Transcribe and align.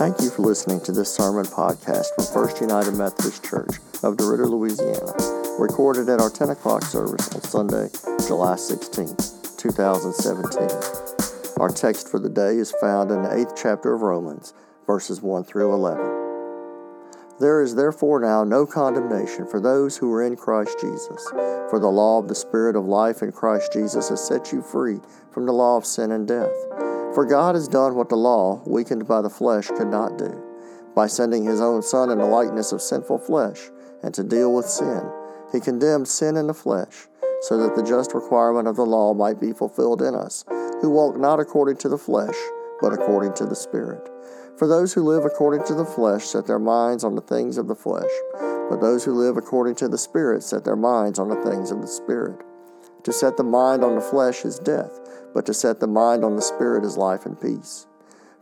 Thank 0.00 0.22
you 0.22 0.30
for 0.30 0.40
listening 0.40 0.80
to 0.84 0.92
this 0.92 1.14
sermon 1.14 1.44
podcast 1.44 2.06
from 2.14 2.24
First 2.24 2.62
United 2.62 2.94
Methodist 2.94 3.44
Church 3.44 3.76
of 4.02 4.16
DeRidder, 4.16 4.48
Louisiana, 4.48 5.12
recorded 5.58 6.08
at 6.08 6.22
our 6.22 6.30
10 6.30 6.48
o'clock 6.48 6.84
service 6.84 7.28
on 7.34 7.42
Sunday, 7.42 7.90
July 8.26 8.56
16, 8.56 9.14
2017. 9.58 11.60
Our 11.60 11.68
text 11.68 12.08
for 12.08 12.18
the 12.18 12.30
day 12.30 12.56
is 12.56 12.72
found 12.80 13.10
in 13.10 13.20
the 13.20 13.28
8th 13.28 13.60
chapter 13.60 13.92
of 13.92 14.00
Romans, 14.00 14.54
verses 14.86 15.20
1 15.20 15.44
through 15.44 15.74
11. 15.74 16.02
There 17.38 17.60
is 17.60 17.74
therefore 17.74 18.20
now 18.20 18.42
no 18.42 18.64
condemnation 18.64 19.46
for 19.46 19.60
those 19.60 19.98
who 19.98 20.10
are 20.14 20.24
in 20.24 20.34
Christ 20.34 20.80
Jesus, 20.80 21.28
for 21.68 21.78
the 21.78 21.88
law 21.88 22.18
of 22.18 22.28
the 22.28 22.34
Spirit 22.34 22.74
of 22.74 22.86
life 22.86 23.20
in 23.20 23.32
Christ 23.32 23.74
Jesus 23.74 24.08
has 24.08 24.26
set 24.26 24.50
you 24.50 24.62
free 24.62 25.00
from 25.30 25.44
the 25.44 25.52
law 25.52 25.76
of 25.76 25.84
sin 25.84 26.10
and 26.10 26.26
death. 26.26 26.89
For 27.14 27.24
God 27.24 27.56
has 27.56 27.66
done 27.66 27.96
what 27.96 28.08
the 28.08 28.16
law, 28.16 28.62
weakened 28.66 29.08
by 29.08 29.20
the 29.20 29.30
flesh, 29.30 29.68
could 29.68 29.88
not 29.88 30.16
do, 30.16 30.42
by 30.94 31.08
sending 31.08 31.44
His 31.44 31.60
own 31.60 31.82
Son 31.82 32.10
in 32.10 32.18
the 32.18 32.26
likeness 32.26 32.70
of 32.70 32.80
sinful 32.80 33.18
flesh, 33.18 33.70
and 34.02 34.14
to 34.14 34.22
deal 34.22 34.52
with 34.54 34.66
sin. 34.66 35.02
He 35.52 35.58
condemned 35.58 36.06
sin 36.06 36.36
in 36.36 36.46
the 36.46 36.54
flesh, 36.54 37.08
so 37.42 37.58
that 37.58 37.74
the 37.74 37.82
just 37.82 38.14
requirement 38.14 38.68
of 38.68 38.76
the 38.76 38.86
law 38.86 39.12
might 39.12 39.40
be 39.40 39.52
fulfilled 39.52 40.02
in 40.02 40.14
us, 40.14 40.44
who 40.80 40.90
walk 40.90 41.18
not 41.18 41.40
according 41.40 41.78
to 41.78 41.88
the 41.88 41.98
flesh, 41.98 42.36
but 42.80 42.92
according 42.92 43.34
to 43.34 43.46
the 43.46 43.56
Spirit. 43.56 44.08
For 44.56 44.68
those 44.68 44.92
who 44.92 45.02
live 45.02 45.24
according 45.24 45.64
to 45.66 45.74
the 45.74 45.84
flesh 45.84 46.24
set 46.24 46.46
their 46.46 46.58
minds 46.58 47.02
on 47.02 47.14
the 47.14 47.22
things 47.22 47.58
of 47.58 47.66
the 47.66 47.74
flesh, 47.74 48.10
but 48.68 48.80
those 48.80 49.04
who 49.04 49.14
live 49.14 49.36
according 49.36 49.74
to 49.76 49.88
the 49.88 49.98
Spirit 49.98 50.44
set 50.44 50.64
their 50.64 50.76
minds 50.76 51.18
on 51.18 51.28
the 51.28 51.42
things 51.50 51.72
of 51.72 51.80
the 51.80 51.88
Spirit. 51.88 52.40
To 53.04 53.12
set 53.12 53.36
the 53.36 53.42
mind 53.42 53.82
on 53.82 53.94
the 53.94 54.00
flesh 54.00 54.44
is 54.44 54.58
death, 54.58 55.00
but 55.34 55.46
to 55.46 55.54
set 55.54 55.80
the 55.80 55.86
mind 55.86 56.24
on 56.24 56.36
the 56.36 56.42
Spirit 56.42 56.84
is 56.84 56.96
life 56.96 57.26
and 57.26 57.40
peace. 57.40 57.86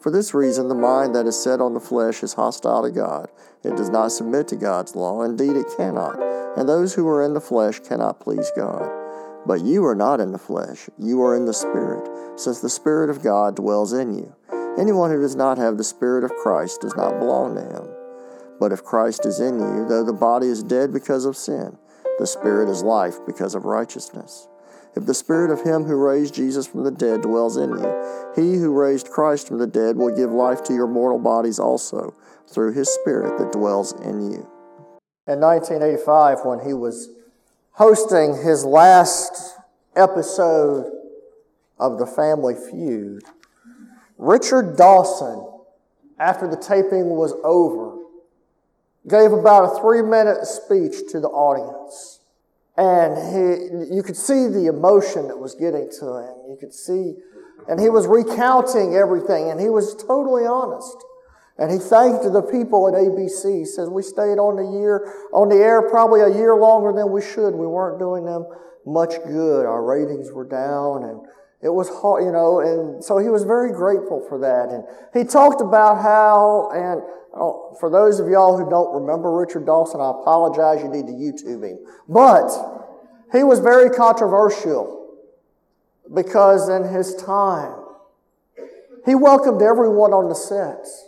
For 0.00 0.10
this 0.10 0.32
reason, 0.32 0.68
the 0.68 0.74
mind 0.74 1.14
that 1.14 1.26
is 1.26 1.40
set 1.40 1.60
on 1.60 1.74
the 1.74 1.80
flesh 1.80 2.22
is 2.22 2.34
hostile 2.34 2.82
to 2.82 2.90
God. 2.90 3.28
It 3.64 3.76
does 3.76 3.90
not 3.90 4.12
submit 4.12 4.46
to 4.48 4.56
God's 4.56 4.94
law. 4.94 5.22
Indeed, 5.22 5.56
it 5.56 5.66
cannot. 5.76 6.18
And 6.56 6.68
those 6.68 6.94
who 6.94 7.06
are 7.08 7.22
in 7.22 7.34
the 7.34 7.40
flesh 7.40 7.80
cannot 7.80 8.20
please 8.20 8.50
God. 8.56 8.90
But 9.44 9.64
you 9.64 9.84
are 9.84 9.94
not 9.94 10.20
in 10.20 10.32
the 10.32 10.38
flesh, 10.38 10.88
you 10.98 11.22
are 11.22 11.34
in 11.34 11.46
the 11.46 11.54
Spirit, 11.54 12.08
since 12.38 12.60
the 12.60 12.68
Spirit 12.68 13.10
of 13.10 13.22
God 13.22 13.56
dwells 13.56 13.92
in 13.92 14.14
you. 14.14 14.34
Anyone 14.78 15.10
who 15.10 15.20
does 15.20 15.34
not 15.34 15.58
have 15.58 15.76
the 15.76 15.84
Spirit 15.84 16.22
of 16.22 16.36
Christ 16.36 16.82
does 16.82 16.94
not 16.94 17.18
belong 17.18 17.56
to 17.56 17.62
him. 17.62 17.88
But 18.60 18.72
if 18.72 18.84
Christ 18.84 19.26
is 19.26 19.40
in 19.40 19.58
you, 19.58 19.86
though 19.88 20.04
the 20.04 20.12
body 20.12 20.46
is 20.48 20.62
dead 20.62 20.92
because 20.92 21.24
of 21.24 21.36
sin, 21.36 21.78
the 22.18 22.26
Spirit 22.26 22.68
is 22.68 22.82
life 22.82 23.18
because 23.26 23.54
of 23.54 23.64
righteousness. 23.64 24.48
If 24.98 25.06
the 25.06 25.14
Spirit 25.14 25.52
of 25.52 25.62
Him 25.62 25.84
who 25.84 25.94
raised 25.94 26.34
Jesus 26.34 26.66
from 26.66 26.82
the 26.82 26.90
dead 26.90 27.22
dwells 27.22 27.56
in 27.56 27.70
you, 27.70 28.32
He 28.34 28.56
who 28.56 28.72
raised 28.72 29.06
Christ 29.06 29.46
from 29.46 29.58
the 29.58 29.66
dead 29.68 29.96
will 29.96 30.10
give 30.10 30.32
life 30.32 30.64
to 30.64 30.74
your 30.74 30.88
mortal 30.88 31.20
bodies 31.20 31.60
also, 31.60 32.16
through 32.48 32.72
His 32.72 32.92
Spirit 32.92 33.38
that 33.38 33.52
dwells 33.52 33.92
in 33.92 34.32
you. 34.32 34.50
In 35.28 35.38
1985, 35.38 36.38
when 36.44 36.66
he 36.66 36.74
was 36.74 37.10
hosting 37.72 38.42
his 38.42 38.64
last 38.64 39.56
episode 39.94 40.90
of 41.78 42.00
The 42.00 42.06
Family 42.06 42.56
Feud, 42.56 43.22
Richard 44.16 44.76
Dawson, 44.76 45.48
after 46.18 46.48
the 46.48 46.56
taping 46.56 47.10
was 47.10 47.34
over, 47.44 48.02
gave 49.06 49.30
about 49.30 49.76
a 49.76 49.80
three 49.80 50.02
minute 50.02 50.44
speech 50.44 51.08
to 51.12 51.20
the 51.20 51.28
audience. 51.28 52.17
And 52.78 53.18
he, 53.34 53.94
you 53.96 54.04
could 54.04 54.16
see 54.16 54.46
the 54.46 54.66
emotion 54.66 55.26
that 55.26 55.36
was 55.36 55.56
getting 55.56 55.90
to 55.98 56.06
him. 56.22 56.34
You 56.48 56.56
could 56.60 56.72
see, 56.72 57.16
and 57.66 57.80
he 57.80 57.88
was 57.90 58.06
recounting 58.06 58.94
everything, 58.94 59.50
and 59.50 59.58
he 59.58 59.68
was 59.68 59.96
totally 59.96 60.46
honest. 60.46 60.96
And 61.58 61.72
he 61.72 61.78
thanked 61.78 62.22
the 62.22 62.40
people 62.40 62.86
at 62.86 62.94
ABC. 62.94 63.58
He 63.58 63.64
says, 63.64 63.88
We 63.88 64.02
stayed 64.02 64.38
on 64.38 64.54
the 64.54 64.78
year, 64.78 65.12
on 65.34 65.48
the 65.48 65.56
air 65.56 65.90
probably 65.90 66.20
a 66.20 66.28
year 66.28 66.54
longer 66.54 66.92
than 66.92 67.10
we 67.10 67.20
should. 67.20 67.50
We 67.50 67.66
weren't 67.66 67.98
doing 67.98 68.24
them 68.24 68.46
much 68.86 69.14
good. 69.26 69.66
Our 69.66 69.82
ratings 69.82 70.30
were 70.30 70.46
down 70.46 71.02
and 71.02 71.20
it 71.60 71.70
was 71.70 71.88
hard, 71.88 72.24
you 72.24 72.30
know, 72.30 72.60
and 72.60 73.02
so 73.02 73.18
he 73.18 73.28
was 73.28 73.42
very 73.42 73.72
grateful 73.72 74.24
for 74.28 74.38
that. 74.38 74.70
And 74.70 74.84
he 75.12 75.28
talked 75.28 75.60
about 75.60 76.00
how, 76.00 76.70
and 76.72 77.02
oh, 77.34 77.76
for 77.80 77.90
those 77.90 78.20
of 78.20 78.28
y'all 78.28 78.56
who 78.56 78.70
don't 78.70 78.94
remember 78.94 79.32
Richard 79.32 79.66
Dawson, 79.66 80.00
I 80.00 80.10
apologize, 80.10 80.82
you 80.82 80.88
need 80.88 81.06
to 81.06 81.12
YouTube 81.12 81.66
him. 81.68 81.78
But 82.08 82.50
he 83.32 83.42
was 83.42 83.58
very 83.58 83.90
controversial 83.90 85.16
because 86.14 86.68
in 86.68 86.84
his 86.84 87.16
time, 87.16 87.74
he 89.04 89.16
welcomed 89.16 89.60
everyone 89.60 90.12
on 90.12 90.28
the 90.28 90.36
sets. 90.36 91.06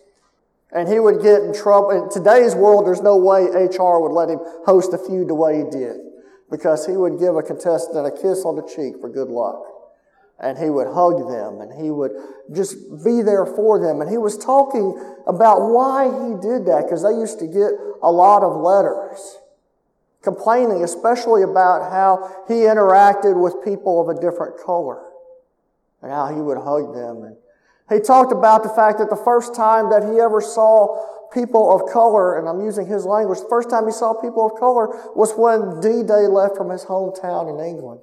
And 0.72 0.88
he 0.88 1.00
would 1.00 1.21
get 1.22 1.43
in 1.43 1.53
trouble. 1.53 1.91
In 1.91 2.11
today's 2.11 2.55
world, 2.55 2.87
there's 2.87 3.03
no 3.03 3.17
way 3.17 3.43
HR 3.43 3.99
would 3.99 4.12
let 4.12 4.28
him 4.28 4.38
host 4.67 4.94
a 4.94 4.99
feud 4.99 5.28
the 5.28 5.34
way 5.34 5.59
he 5.59 5.71
did 5.71 5.97
because 6.49 6.87
he 6.87 6.93
would 6.93 7.19
give 7.19 7.37
a 7.37 7.43
contestant 7.43 8.06
a 8.06 8.11
kiss 8.11 8.44
on 8.44 8.55
the 8.55 8.62
cheek 8.62 9.00
for 9.00 9.09
good 9.09 9.28
luck 9.28 9.79
and 10.40 10.56
he 10.56 10.70
would 10.70 10.88
hug 10.88 11.28
them 11.28 11.60
and 11.60 11.70
he 11.80 11.90
would 11.90 12.12
just 12.52 12.74
be 13.04 13.20
there 13.22 13.44
for 13.44 13.78
them. 13.78 14.00
And 14.00 14.10
he 14.10 14.16
was 14.16 14.38
talking 14.38 14.96
about 15.26 15.68
why 15.68 16.04
he 16.06 16.34
did 16.40 16.64
that 16.66 16.84
because 16.84 17.02
they 17.02 17.12
used 17.12 17.38
to 17.40 17.46
get 17.46 17.72
a 18.02 18.10
lot 18.10 18.42
of 18.42 18.60
letters 18.60 19.38
complaining, 20.22 20.82
especially 20.82 21.42
about 21.42 21.92
how 21.92 22.44
he 22.48 22.64
interacted 22.64 23.40
with 23.40 23.62
people 23.64 24.00
of 24.00 24.16
a 24.16 24.20
different 24.20 24.58
color 24.58 25.02
and 26.02 26.10
how 26.10 26.34
he 26.34 26.40
would 26.40 26.58
hug 26.58 26.94
them. 26.94 27.22
And 27.22 27.36
he 27.90 28.00
talked 28.00 28.32
about 28.32 28.62
the 28.62 28.70
fact 28.70 28.98
that 28.98 29.10
the 29.10 29.16
first 29.16 29.54
time 29.54 29.90
that 29.90 30.02
he 30.02 30.20
ever 30.20 30.40
saw 30.40 31.28
people 31.32 31.72
of 31.74 31.92
color, 31.92 32.38
and 32.38 32.48
I'm 32.48 32.60
using 32.60 32.86
his 32.86 33.04
language, 33.04 33.40
the 33.40 33.48
first 33.48 33.68
time 33.68 33.86
he 33.86 33.92
saw 33.92 34.14
people 34.14 34.46
of 34.46 34.58
color 34.58 34.88
was 35.14 35.32
when 35.36 35.80
D 35.80 36.02
Day 36.02 36.26
left 36.26 36.56
from 36.56 36.70
his 36.70 36.84
hometown 36.84 37.52
in 37.52 37.64
England. 37.64 38.00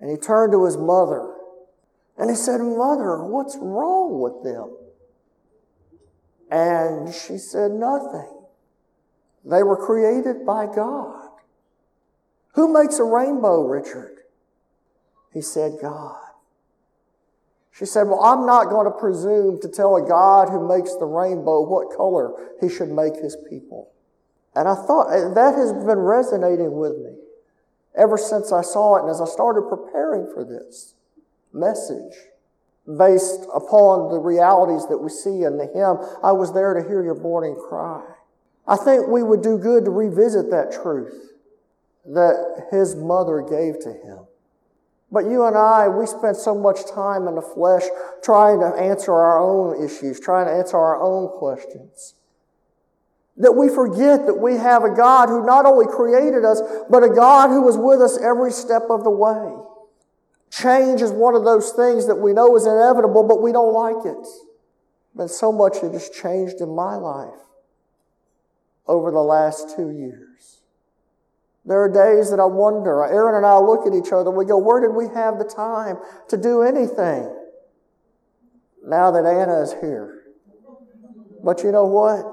And 0.00 0.10
he 0.10 0.16
turned 0.16 0.52
to 0.52 0.64
his 0.64 0.76
mother 0.76 1.35
and 2.18 2.30
he 2.30 2.36
said, 2.36 2.60
Mother, 2.60 3.22
what's 3.24 3.56
wrong 3.60 4.20
with 4.20 4.42
them? 4.42 4.76
And 6.50 7.12
she 7.12 7.38
said, 7.38 7.72
Nothing. 7.72 8.32
They 9.44 9.62
were 9.62 9.76
created 9.76 10.44
by 10.44 10.66
God. 10.66 11.30
Who 12.54 12.72
makes 12.72 12.98
a 12.98 13.04
rainbow, 13.04 13.62
Richard? 13.62 14.18
He 15.32 15.42
said, 15.42 15.78
God. 15.80 16.16
She 17.70 17.84
said, 17.84 18.04
Well, 18.04 18.24
I'm 18.24 18.46
not 18.46 18.70
going 18.70 18.86
to 18.86 18.98
presume 18.98 19.60
to 19.60 19.68
tell 19.68 19.96
a 19.96 20.08
God 20.08 20.48
who 20.48 20.66
makes 20.66 20.94
the 20.96 21.04
rainbow 21.04 21.60
what 21.60 21.94
color 21.94 22.32
he 22.60 22.70
should 22.70 22.88
make 22.88 23.16
his 23.16 23.36
people. 23.50 23.90
And 24.54 24.66
I 24.66 24.74
thought 24.74 25.10
that 25.34 25.54
has 25.54 25.72
been 25.74 25.98
resonating 25.98 26.72
with 26.72 26.96
me 26.96 27.18
ever 27.94 28.16
since 28.16 28.52
I 28.52 28.62
saw 28.62 28.96
it 28.96 29.02
and 29.02 29.10
as 29.10 29.20
I 29.20 29.26
started 29.26 29.68
preparing 29.68 30.32
for 30.32 30.44
this 30.44 30.94
message 31.56 32.14
based 32.86 33.46
upon 33.52 34.10
the 34.10 34.18
realities 34.18 34.86
that 34.88 34.98
we 34.98 35.10
see 35.10 35.42
in 35.42 35.58
the 35.58 35.66
hymn, 35.66 35.98
I 36.22 36.32
was 36.32 36.52
there 36.54 36.74
to 36.74 36.86
hear 36.86 37.02
your 37.02 37.16
morning 37.16 37.56
cry. 37.68 38.04
I 38.68 38.76
think 38.76 39.08
we 39.08 39.22
would 39.22 39.42
do 39.42 39.58
good 39.58 39.84
to 39.84 39.90
revisit 39.90 40.50
that 40.50 40.72
truth 40.72 41.32
that 42.06 42.68
his 42.70 42.94
mother 42.94 43.40
gave 43.42 43.80
to 43.80 43.92
him. 43.92 44.26
But 45.10 45.24
you 45.24 45.44
and 45.44 45.56
I, 45.56 45.88
we 45.88 46.06
spend 46.06 46.36
so 46.36 46.54
much 46.54 46.88
time 46.90 47.28
in 47.28 47.36
the 47.36 47.42
flesh 47.42 47.84
trying 48.22 48.60
to 48.60 48.66
answer 48.66 49.12
our 49.12 49.40
own 49.40 49.84
issues, 49.84 50.18
trying 50.20 50.46
to 50.46 50.52
answer 50.52 50.76
our 50.76 51.00
own 51.00 51.28
questions. 51.38 52.14
That 53.36 53.52
we 53.52 53.68
forget 53.68 54.26
that 54.26 54.34
we 54.34 54.54
have 54.54 54.82
a 54.82 54.94
God 54.94 55.28
who 55.28 55.44
not 55.44 55.64
only 55.64 55.86
created 55.86 56.44
us, 56.44 56.60
but 56.90 57.04
a 57.04 57.08
God 57.08 57.48
who 57.48 57.62
was 57.62 57.76
with 57.76 58.00
us 58.00 58.18
every 58.18 58.50
step 58.50 58.82
of 58.90 59.04
the 59.04 59.10
way. 59.10 59.54
Change 60.62 61.02
is 61.02 61.12
one 61.12 61.34
of 61.34 61.44
those 61.44 61.72
things 61.72 62.06
that 62.06 62.14
we 62.14 62.32
know 62.32 62.56
is 62.56 62.64
inevitable, 62.64 63.24
but 63.24 63.42
we 63.42 63.52
don't 63.52 63.74
like 63.74 64.06
it. 64.06 64.26
But 65.14 65.28
so 65.28 65.52
much 65.52 65.82
it 65.82 65.92
has 65.92 66.08
changed 66.08 66.62
in 66.62 66.74
my 66.74 66.94
life 66.94 67.40
over 68.86 69.10
the 69.10 69.20
last 69.20 69.76
two 69.76 69.90
years. 69.90 70.62
There 71.66 71.82
are 71.82 71.92
days 71.92 72.30
that 72.30 72.40
I 72.40 72.46
wonder, 72.46 73.04
Aaron 73.04 73.34
and 73.34 73.44
I 73.44 73.58
look 73.58 73.86
at 73.86 73.92
each 73.92 74.12
other, 74.12 74.30
we 74.30 74.46
go, 74.46 74.56
where 74.56 74.80
did 74.80 74.94
we 74.94 75.12
have 75.14 75.38
the 75.38 75.44
time 75.44 75.98
to 76.28 76.38
do 76.38 76.62
anything? 76.62 77.34
Now 78.82 79.10
that 79.10 79.26
Anna 79.26 79.60
is 79.60 79.72
here. 79.82 80.22
But 81.44 81.62
you 81.64 81.72
know 81.72 81.84
what? 81.84 82.24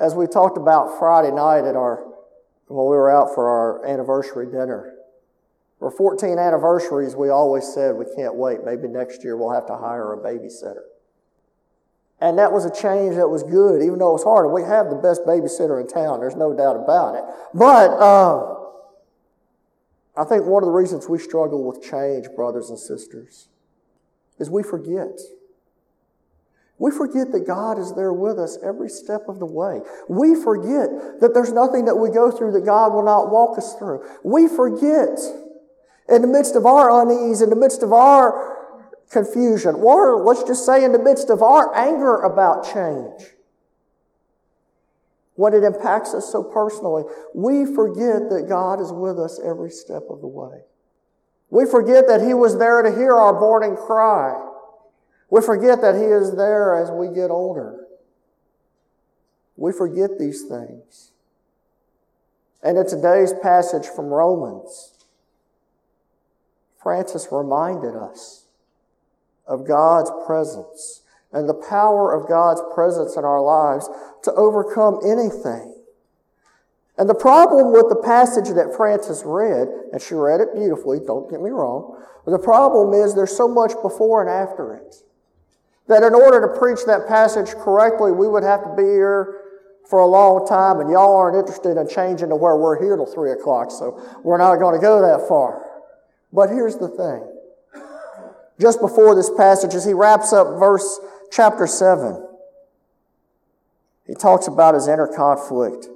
As 0.00 0.14
we 0.14 0.26
talked 0.26 0.56
about 0.56 0.98
Friday 0.98 1.32
night 1.32 1.68
at 1.68 1.76
our, 1.76 2.04
when 2.68 2.86
we 2.86 2.96
were 2.96 3.10
out 3.10 3.34
for 3.34 3.48
our 3.48 3.84
anniversary 3.84 4.46
dinner, 4.46 4.94
for 5.78 5.90
14 5.90 6.38
anniversaries, 6.38 7.14
we 7.14 7.28
always 7.28 7.72
said 7.72 7.94
we 7.94 8.06
can't 8.16 8.34
wait. 8.34 8.64
Maybe 8.64 8.88
next 8.88 9.22
year 9.22 9.36
we'll 9.36 9.52
have 9.52 9.66
to 9.66 9.76
hire 9.76 10.12
a 10.12 10.18
babysitter. 10.18 10.82
And 12.20 12.36
that 12.38 12.52
was 12.52 12.64
a 12.64 12.70
change 12.70 13.14
that 13.14 13.28
was 13.28 13.44
good, 13.44 13.80
even 13.80 14.00
though 14.00 14.10
it 14.10 14.18
was 14.18 14.24
hard. 14.24 14.50
We 14.52 14.62
have 14.62 14.90
the 14.90 14.96
best 14.96 15.22
babysitter 15.22 15.80
in 15.80 15.86
town, 15.86 16.18
there's 16.20 16.34
no 16.34 16.52
doubt 16.52 16.76
about 16.76 17.14
it. 17.14 17.24
But 17.54 17.90
uh, 17.92 18.54
I 20.16 20.24
think 20.24 20.46
one 20.46 20.64
of 20.64 20.66
the 20.66 20.72
reasons 20.72 21.08
we 21.08 21.18
struggle 21.18 21.64
with 21.64 21.80
change, 21.80 22.26
brothers 22.34 22.70
and 22.70 22.78
sisters, 22.78 23.48
is 24.40 24.50
we 24.50 24.64
forget. 24.64 25.20
We 26.78 26.90
forget 26.90 27.30
that 27.32 27.46
God 27.46 27.78
is 27.78 27.94
there 27.94 28.12
with 28.12 28.38
us 28.38 28.58
every 28.64 28.88
step 28.88 29.28
of 29.28 29.38
the 29.38 29.46
way. 29.46 29.80
We 30.08 30.34
forget 30.34 31.20
that 31.20 31.34
there's 31.34 31.52
nothing 31.52 31.84
that 31.86 31.96
we 31.96 32.10
go 32.10 32.30
through 32.30 32.52
that 32.52 32.64
God 32.64 32.92
will 32.92 33.04
not 33.04 33.30
walk 33.30 33.58
us 33.58 33.74
through. 33.74 34.04
We 34.24 34.48
forget 34.48 35.18
in 36.08 36.22
the 36.22 36.28
midst 36.28 36.56
of 36.56 36.64
our 36.64 37.02
unease, 37.02 37.42
in 37.42 37.50
the 37.50 37.56
midst 37.56 37.82
of 37.82 37.92
our 37.92 38.56
confusion, 39.10 39.74
or 39.76 40.24
let's 40.24 40.42
just 40.42 40.64
say 40.64 40.84
in 40.84 40.92
the 40.92 40.98
midst 40.98 41.30
of 41.30 41.42
our 41.42 41.74
anger 41.74 42.16
about 42.16 42.64
change, 42.64 43.34
when 45.34 45.54
it 45.54 45.62
impacts 45.62 46.14
us 46.14 46.32
so 46.32 46.42
personally, 46.42 47.04
we 47.32 47.64
forget 47.64 48.28
that 48.30 48.46
God 48.48 48.80
is 48.80 48.90
with 48.90 49.18
us 49.20 49.38
every 49.44 49.70
step 49.70 50.02
of 50.10 50.20
the 50.20 50.26
way. 50.26 50.62
We 51.50 51.64
forget 51.64 52.08
that 52.08 52.20
He 52.20 52.34
was 52.34 52.58
there 52.58 52.82
to 52.82 52.90
hear 52.90 53.14
our 53.14 53.38
mourning 53.38 53.76
cry. 53.76 54.34
We 55.30 55.40
forget 55.40 55.80
that 55.80 55.94
He 55.94 56.02
is 56.02 56.34
there 56.36 56.74
as 56.74 56.90
we 56.90 57.14
get 57.14 57.30
older. 57.30 57.84
We 59.56 59.72
forget 59.72 60.18
these 60.18 60.42
things. 60.42 61.12
And 62.62 62.76
in 62.76 62.86
today's 62.88 63.32
passage 63.40 63.86
from 63.86 64.06
Romans, 64.06 64.97
Francis 66.82 67.28
reminded 67.30 67.96
us 67.96 68.44
of 69.46 69.66
God's 69.66 70.10
presence 70.26 71.02
and 71.32 71.48
the 71.48 71.54
power 71.54 72.14
of 72.14 72.28
God's 72.28 72.62
presence 72.74 73.16
in 73.16 73.24
our 73.24 73.40
lives 73.40 73.88
to 74.22 74.32
overcome 74.32 75.00
anything. 75.04 75.74
And 76.96 77.08
the 77.08 77.14
problem 77.14 77.72
with 77.72 77.88
the 77.88 78.02
passage 78.04 78.48
that 78.54 78.74
Francis 78.76 79.22
read, 79.24 79.68
and 79.92 80.02
she 80.02 80.14
read 80.14 80.40
it 80.40 80.54
beautifully, 80.54 80.98
don't 80.98 81.30
get 81.30 81.40
me 81.40 81.50
wrong, 81.50 82.02
but 82.24 82.32
the 82.32 82.38
problem 82.38 82.92
is 82.92 83.14
there's 83.14 83.36
so 83.36 83.46
much 83.46 83.72
before 83.82 84.20
and 84.20 84.30
after 84.30 84.74
it. 84.74 84.96
That 85.86 86.02
in 86.02 86.14
order 86.14 86.40
to 86.46 86.58
preach 86.58 86.80
that 86.86 87.06
passage 87.06 87.54
correctly, 87.54 88.12
we 88.12 88.28
would 88.28 88.42
have 88.42 88.62
to 88.64 88.74
be 88.76 88.82
here 88.82 89.42
for 89.88 90.00
a 90.00 90.06
long 90.06 90.46
time, 90.46 90.80
and 90.80 90.90
y'all 90.90 91.16
aren't 91.16 91.36
interested 91.36 91.78
in 91.78 91.88
changing 91.88 92.28
to 92.28 92.36
where 92.36 92.56
we're 92.56 92.82
here 92.82 92.96
till 92.96 93.06
3 93.06 93.30
o'clock, 93.32 93.70
so 93.70 93.98
we're 94.22 94.36
not 94.36 94.56
going 94.56 94.74
to 94.74 94.80
go 94.80 95.00
that 95.00 95.26
far. 95.28 95.64
But 96.32 96.50
here's 96.50 96.76
the 96.76 96.88
thing. 96.88 97.82
Just 98.60 98.80
before 98.80 99.14
this 99.14 99.30
passage, 99.36 99.74
as 99.74 99.84
he 99.84 99.92
wraps 99.92 100.32
up 100.32 100.58
verse 100.58 101.00
chapter 101.30 101.66
7, 101.66 102.26
he 104.06 104.14
talks 104.14 104.48
about 104.48 104.74
his 104.74 104.88
inner 104.88 105.06
conflict. 105.06 105.86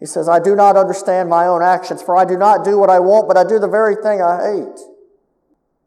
He 0.00 0.06
says, 0.06 0.28
I 0.28 0.40
do 0.40 0.56
not 0.56 0.76
understand 0.76 1.28
my 1.28 1.46
own 1.46 1.62
actions, 1.62 2.02
for 2.02 2.16
I 2.16 2.24
do 2.24 2.36
not 2.36 2.64
do 2.64 2.78
what 2.78 2.90
I 2.90 2.98
want, 2.98 3.28
but 3.28 3.36
I 3.36 3.44
do 3.44 3.58
the 3.58 3.68
very 3.68 3.94
thing 3.94 4.22
I 4.22 4.56
hate. 4.56 4.80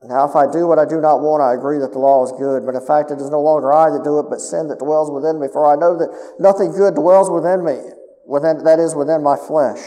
Now, 0.04 0.28
if 0.28 0.36
I 0.36 0.52
do 0.52 0.68
what 0.68 0.80
I 0.80 0.86
do 0.86 1.00
not 1.00 1.22
want, 1.22 1.42
I 1.42 1.54
agree 1.54 1.80
that 1.80 1.94
the 1.94 2.00
law 2.00 2.24
is 2.26 2.32
good. 2.34 2.66
But 2.66 2.76
in 2.76 2.86
fact, 2.86 3.10
it 3.10 3.20
is 3.20 3.30
no 3.30 3.40
longer 3.40 3.74
I 3.74 3.90
that 3.90 4.04
do 4.04 4.20
it, 4.20 4.28
but 4.30 4.40
sin 4.40 4.68
that 4.68 4.80
dwells 4.80 5.10
within 5.10 5.40
me. 5.40 5.48
For 5.48 5.66
I 5.66 5.76
know 5.76 5.98
that 5.98 6.12
nothing 6.40 6.74
good 6.74 6.96
dwells 6.96 7.32
within 7.32 7.64
me, 7.64 7.80
within, 8.26 8.64
that 8.66 8.80
is 8.80 8.96
within 8.96 9.24
my 9.24 9.38
flesh. 9.38 9.80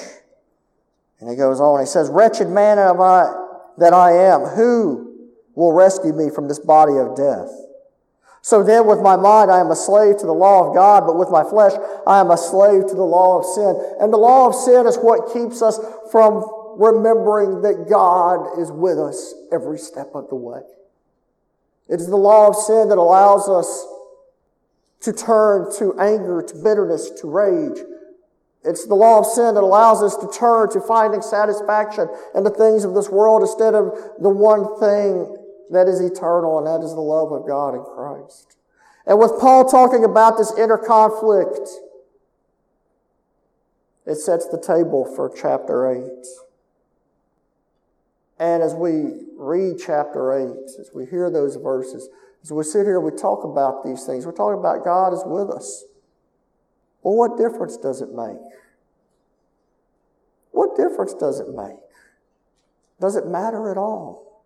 And 1.21 1.29
he 1.29 1.37
goes 1.37 1.61
on, 1.61 1.81
he 1.81 1.87
says, 1.87 2.09
Wretched 2.09 2.49
man 2.49 2.79
am 2.79 3.01
I 3.01 3.46
that 3.79 3.93
I 3.93 4.13
am. 4.13 4.41
Who 4.41 5.31
will 5.55 5.73
rescue 5.73 6.13
me 6.13 6.31
from 6.31 6.49
this 6.49 6.59
body 6.59 6.97
of 6.99 7.17
death? 7.17 7.51
So 8.43 8.63
then, 8.63 8.87
with 8.87 9.01
my 9.01 9.17
mind, 9.17 9.51
I 9.51 9.59
am 9.59 9.73
a 9.73 9.77
slave 9.77 10.19
to 10.19 10.27
the 10.27 10.33
law 10.33 10.69
of 10.69 10.75
God, 10.75 11.05
but 11.05 11.19
with 11.19 11.31
my 11.31 11.43
flesh, 11.43 11.73
I 12.07 12.21
am 12.21 12.31
a 12.31 12.37
slave 12.37 12.87
to 12.87 12.95
the 12.95 13.03
law 13.03 13.41
of 13.41 13.45
sin. 13.45 13.97
And 13.99 14.13
the 14.13 14.19
law 14.19 14.47
of 14.47 14.55
sin 14.55 14.87
is 14.87 14.97
what 14.97 15.33
keeps 15.33 15.63
us 15.63 15.81
from 16.13 16.45
remembering 16.79 17.63
that 17.63 17.89
God 17.91 18.61
is 18.61 18.71
with 18.71 19.01
us 19.01 19.35
every 19.51 19.79
step 19.79 20.11
of 20.15 20.29
the 20.29 20.37
way. 20.37 20.61
It 21.89 22.01
is 22.01 22.07
the 22.07 22.17
law 22.17 22.49
of 22.49 22.55
sin 22.55 22.89
that 22.89 22.99
allows 22.99 23.49
us 23.49 23.87
to 25.01 25.13
turn 25.13 25.75
to 25.79 25.99
anger, 25.99 26.43
to 26.43 26.55
bitterness, 26.55 27.11
to 27.21 27.29
rage. 27.29 27.79
It's 28.67 28.87
the 28.87 28.95
law 28.95 29.21
of 29.21 29.27
sin 29.27 29.55
that 29.55 29.63
allows 29.63 30.03
us 30.03 30.17
to 30.17 30.29
turn 30.37 30.71
to 30.71 30.81
finding 30.81 31.23
satisfaction 31.23 32.09
in 32.35 32.43
the 32.43 32.51
things 32.51 32.85
of 32.85 32.95
this 32.95 33.09
world 33.09 33.43
instead 33.43 33.75
of 33.75 33.97
the 34.21 34.29
one 34.29 34.79
thing 34.81 35.37
that 35.71 35.89
is 35.89 36.01
eternal, 36.01 36.59
and 36.59 36.67
that 36.67 36.85
is 36.85 36.95
the 36.95 37.01
love 37.01 37.33
of 37.33 37.47
God 37.47 37.75
in 37.75 37.83
Christ. 37.83 38.57
And 39.07 39.19
with 39.19 39.33
Paul 39.41 39.65
talking 39.65 40.05
about 40.05 40.37
this 40.37 40.53
inner 40.59 40.79
conflict, 40.79 41.69
it 44.05 44.17
sets 44.17 44.49
the 44.49 44.61
table 44.61 45.05
for 45.17 45.33
chapter 45.35 45.91
8. 45.91 46.03
And 48.39 48.63
as 48.63 48.75
we 48.75 49.27
read 49.37 49.77
chapter 49.79 50.33
8, 50.33 50.81
as 50.81 50.91
we 50.95 51.07
hear 51.07 51.31
those 51.31 51.57
verses, 51.57 52.09
as 52.43 52.53
we 52.53 52.63
sit 52.63 52.85
here, 52.85 52.97
and 52.97 53.05
we 53.05 53.11
talk 53.19 53.45
about 53.45 53.85
these 53.85 54.05
things. 54.05 54.25
We're 54.25 54.33
talking 54.33 54.61
about 54.61 54.85
God 54.85 55.13
is 55.13 55.23
with 55.25 55.51
us. 55.51 55.85
Well, 57.07 57.15
what 57.15 57.39
difference 57.39 57.77
does 57.77 58.03
it 58.03 58.13
make? 58.13 58.43
What 60.51 60.75
difference 60.75 61.15
does 61.15 61.39
it 61.39 61.55
make? 61.55 61.79
Does 63.01 63.15
it 63.15 63.29
matter 63.29 63.71
at 63.71 63.77
all? 63.79 64.43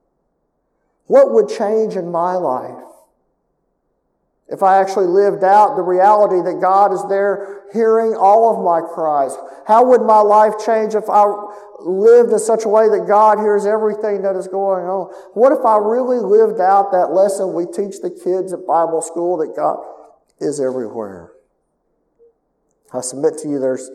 What 1.07 1.33
would 1.33 1.49
change 1.49 1.97
in 1.97 2.13
my 2.13 2.35
life 2.35 2.85
if 4.49 4.63
I 4.63 4.79
actually 4.79 5.07
lived 5.07 5.43
out 5.43 5.77
the 5.77 5.83
reality 5.83 6.43
that 6.43 6.61
God 6.61 6.93
is 6.93 7.03
there 7.09 7.63
hearing 7.73 8.15
all 8.15 8.55
of 8.55 8.63
my 8.63 8.87
cries? 8.87 9.35
How 9.67 9.83
would 9.87 10.03
my 10.03 10.21
life 10.21 10.53
change 10.63 10.95
if 10.95 11.09
I 11.09 11.25
lived 11.79 12.31
in 12.31 12.39
such 12.39 12.67
a 12.67 12.69
way 12.69 12.91
that 12.91 13.07
God 13.09 13.39
hears 13.39 13.65
everything 13.65 14.21
that 14.21 14.37
is 14.37 14.49
going 14.49 14.85
on? 14.85 15.07
What 15.33 15.53
if 15.53 15.65
I 15.65 15.79
really 15.79 16.19
lived 16.19 16.61
out 16.61 16.93
that 16.93 17.15
lesson 17.15 17.55
we 17.55 17.65
teach 17.65 18.03
the 18.03 18.11
kids 18.11 18.53
at 18.53 18.67
Bible 18.67 19.01
school 19.01 19.39
that 19.39 19.57
God 19.57 19.79
is 20.41 20.61
everywhere? 20.61 21.33
I 22.93 23.01
submit 23.01 23.39
to 23.39 23.49
you 23.49 23.59
there's 23.59 23.91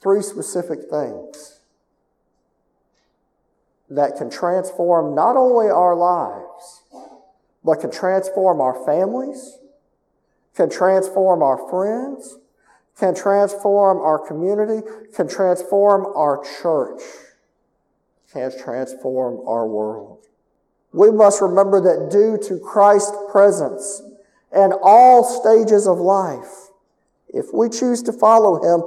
three 0.00 0.22
specific 0.22 0.90
things 0.90 1.60
that 3.90 4.16
can 4.16 4.30
transform 4.30 5.14
not 5.14 5.36
only 5.36 5.66
our 5.70 5.94
lives, 5.94 6.82
but 7.64 7.80
can 7.80 7.90
transform 7.90 8.60
our 8.60 8.84
families, 8.84 9.58
can 10.56 10.70
transform 10.70 11.42
our 11.42 11.68
friends, 11.70 12.38
can 12.98 13.14
transform 13.14 13.98
our 13.98 14.18
community, 14.18 14.86
can 15.14 15.28
transform 15.28 16.06
our 16.14 16.42
church, 16.60 17.02
can 18.32 18.52
transform 18.58 19.46
our 19.46 19.66
world. 19.66 20.26
We 20.92 21.10
must 21.10 21.40
remember 21.40 21.80
that 21.80 22.10
due 22.10 22.38
to 22.48 22.62
Christ's 22.62 23.16
presence 23.32 24.02
in 24.54 24.72
all 24.82 25.24
stages 25.24 25.88
of 25.88 25.98
life, 25.98 26.68
if 27.34 27.46
we 27.52 27.68
choose 27.68 28.00
to 28.04 28.12
follow 28.12 28.62
Him, 28.62 28.82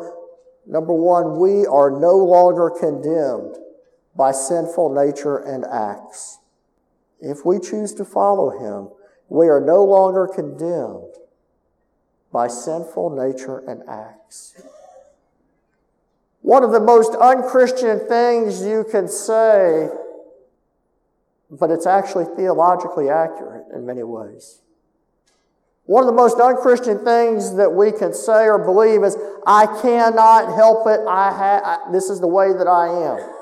number 0.65 0.93
one, 0.93 1.37
we 1.37 1.65
are 1.65 1.91
no 1.91 2.15
longer 2.15 2.69
condemned 2.69 3.57
by 4.15 4.31
sinful 4.31 4.93
nature 4.93 5.37
and 5.37 5.65
acts. 5.65 6.39
If 7.19 7.45
we 7.45 7.59
choose 7.59 7.93
to 7.95 8.05
follow 8.05 8.51
Him, 8.57 8.89
we 9.27 9.49
are 9.49 9.59
no 9.59 9.83
longer 9.83 10.29
condemned 10.33 11.13
by 12.31 12.47
sinful 12.47 13.09
nature 13.09 13.59
and 13.67 13.83
acts. 13.87 14.61
One 16.41 16.63
of 16.63 16.71
the 16.71 16.79
most 16.79 17.13
unchristian 17.15 18.07
things 18.07 18.63
you 18.63 18.85
can 18.89 19.09
say, 19.09 19.89
but 21.51 21.69
it's 21.69 21.85
actually 21.85 22.25
theologically 22.37 23.09
accurate 23.09 23.65
in 23.73 23.85
many 23.85 24.03
ways. 24.03 24.61
One 25.87 26.03
of 26.03 26.07
the 26.07 26.13
most 26.13 26.37
unchristian 26.37 27.03
things 27.05 27.55
that 27.55 27.71
we 27.71 27.93
can 27.93 28.13
say 28.13 28.45
or 28.47 28.59
believe 28.59 29.03
is, 29.03 29.17
I 29.45 29.65
cannot 29.81 30.53
help 30.53 30.85
it. 30.85 30.99
I 31.07 31.31
ha- 31.31 31.91
this 31.91 32.09
is 32.09 32.19
the 32.19 32.27
way 32.27 32.51
that 32.51 32.67
I 32.67 32.87
am. 32.87 33.33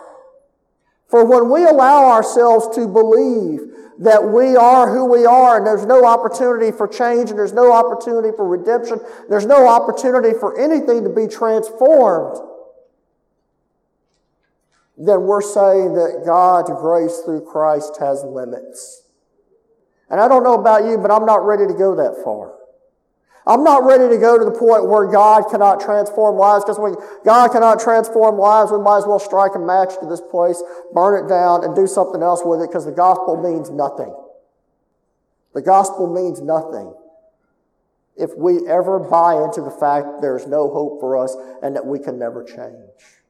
For 1.07 1.25
when 1.25 1.49
we 1.49 1.65
allow 1.65 2.05
ourselves 2.05 2.75
to 2.75 2.87
believe 2.87 3.61
that 3.99 4.23
we 4.23 4.55
are 4.55 4.93
who 4.93 5.05
we 5.05 5.25
are 5.25 5.57
and 5.57 5.65
there's 5.65 5.87
no 5.87 6.05
opportunity 6.05 6.71
for 6.71 6.87
change 6.87 7.31
and 7.31 7.39
there's 7.39 7.53
no 7.53 7.71
opportunity 7.71 8.29
for 8.35 8.47
redemption, 8.47 8.99
there's 9.27 9.45
no 9.47 9.67
opportunity 9.67 10.37
for 10.37 10.59
anything 10.59 11.03
to 11.03 11.09
be 11.09 11.27
transformed, 11.27 12.37
then 14.97 15.23
we're 15.23 15.41
saying 15.41 15.93
that 15.95 16.23
God's 16.25 16.69
grace 16.79 17.21
through 17.25 17.41
Christ 17.41 17.97
has 17.99 18.23
limits. 18.23 19.04
And 20.09 20.19
I 20.19 20.27
don't 20.27 20.43
know 20.43 20.53
about 20.53 20.85
you, 20.85 20.97
but 20.97 21.12
I'm 21.12 21.25
not 21.25 21.45
ready 21.45 21.65
to 21.67 21.74
go 21.74 21.95
that 21.95 22.24
far. 22.24 22.53
I'm 23.47 23.63
not 23.63 23.83
ready 23.83 24.09
to 24.09 24.19
go 24.19 24.39
to 24.39 24.45
the 24.45 24.57
point 24.57 24.89
where 24.89 25.05
God 25.05 25.50
cannot 25.51 25.79
transform 25.79 26.35
lives 26.35 26.63
because 26.63 26.79
when 26.79 26.95
God 27.24 27.51
cannot 27.51 27.79
transform 27.79 28.39
lives, 28.39 28.71
we 28.71 28.79
might 28.79 29.00
as 29.00 29.05
well 29.05 29.19
strike 29.19 29.53
a 29.53 29.59
match 29.59 30.00
to 30.00 30.07
this 30.07 30.21
place, 30.21 30.63
burn 30.93 31.24
it 31.24 31.29
down, 31.29 31.63
and 31.63 31.75
do 31.75 31.85
something 31.85 32.24
else 32.24 32.41
with 32.43 32.62
it 32.62 32.69
because 32.69 32.85
the 32.85 32.91
gospel 32.91 33.38
means 33.41 33.69
nothing. 33.69 34.15
The 35.53 35.62
gospel 35.62 36.12
means 36.12 36.41
nothing 36.41 36.93
if 38.17 38.31
we 38.35 38.67
ever 38.67 39.00
buy 39.00 39.43
into 39.43 39.62
the 39.62 39.71
fact 39.71 40.21
there's 40.21 40.47
no 40.47 40.69
hope 40.69 41.00
for 41.00 41.17
us 41.17 41.35
and 41.62 41.75
that 41.75 41.85
we 41.85 42.00
can 42.00 42.17
never 42.17 42.43
change. 42.43 43.21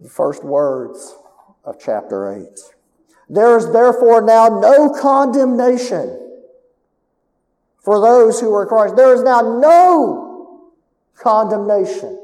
The 0.00 0.08
first 0.08 0.44
words 0.44 1.16
of 1.64 1.78
chapter 1.80 2.32
8. 2.32 2.75
There 3.28 3.56
is 3.56 3.72
therefore 3.72 4.22
now 4.22 4.48
no 4.48 4.90
condemnation 4.90 6.22
for 7.80 8.00
those 8.00 8.40
who 8.40 8.52
are 8.54 8.62
in 8.62 8.68
Christ. 8.68 8.96
There 8.96 9.14
is 9.14 9.22
now 9.22 9.40
no 9.40 10.62
condemnation 11.16 12.20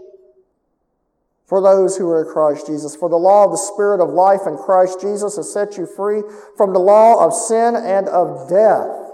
for 1.47 1.61
those 1.61 1.97
who 1.97 2.09
are 2.09 2.25
in 2.25 2.33
Christ 2.33 2.67
Jesus. 2.67 2.97
For 2.97 3.09
the 3.09 3.17
law 3.17 3.45
of 3.45 3.51
the 3.51 3.57
Spirit 3.57 4.01
of 4.01 4.11
life 4.11 4.41
in 4.47 4.57
Christ 4.57 5.01
Jesus 5.01 5.37
has 5.37 5.53
set 5.53 5.77
you 5.77 5.87
free 5.87 6.23
from 6.57 6.73
the 6.73 6.79
law 6.79 7.25
of 7.25 7.35
sin 7.35 7.75
and 7.77 8.09
of 8.09 8.49
death. 8.49 9.11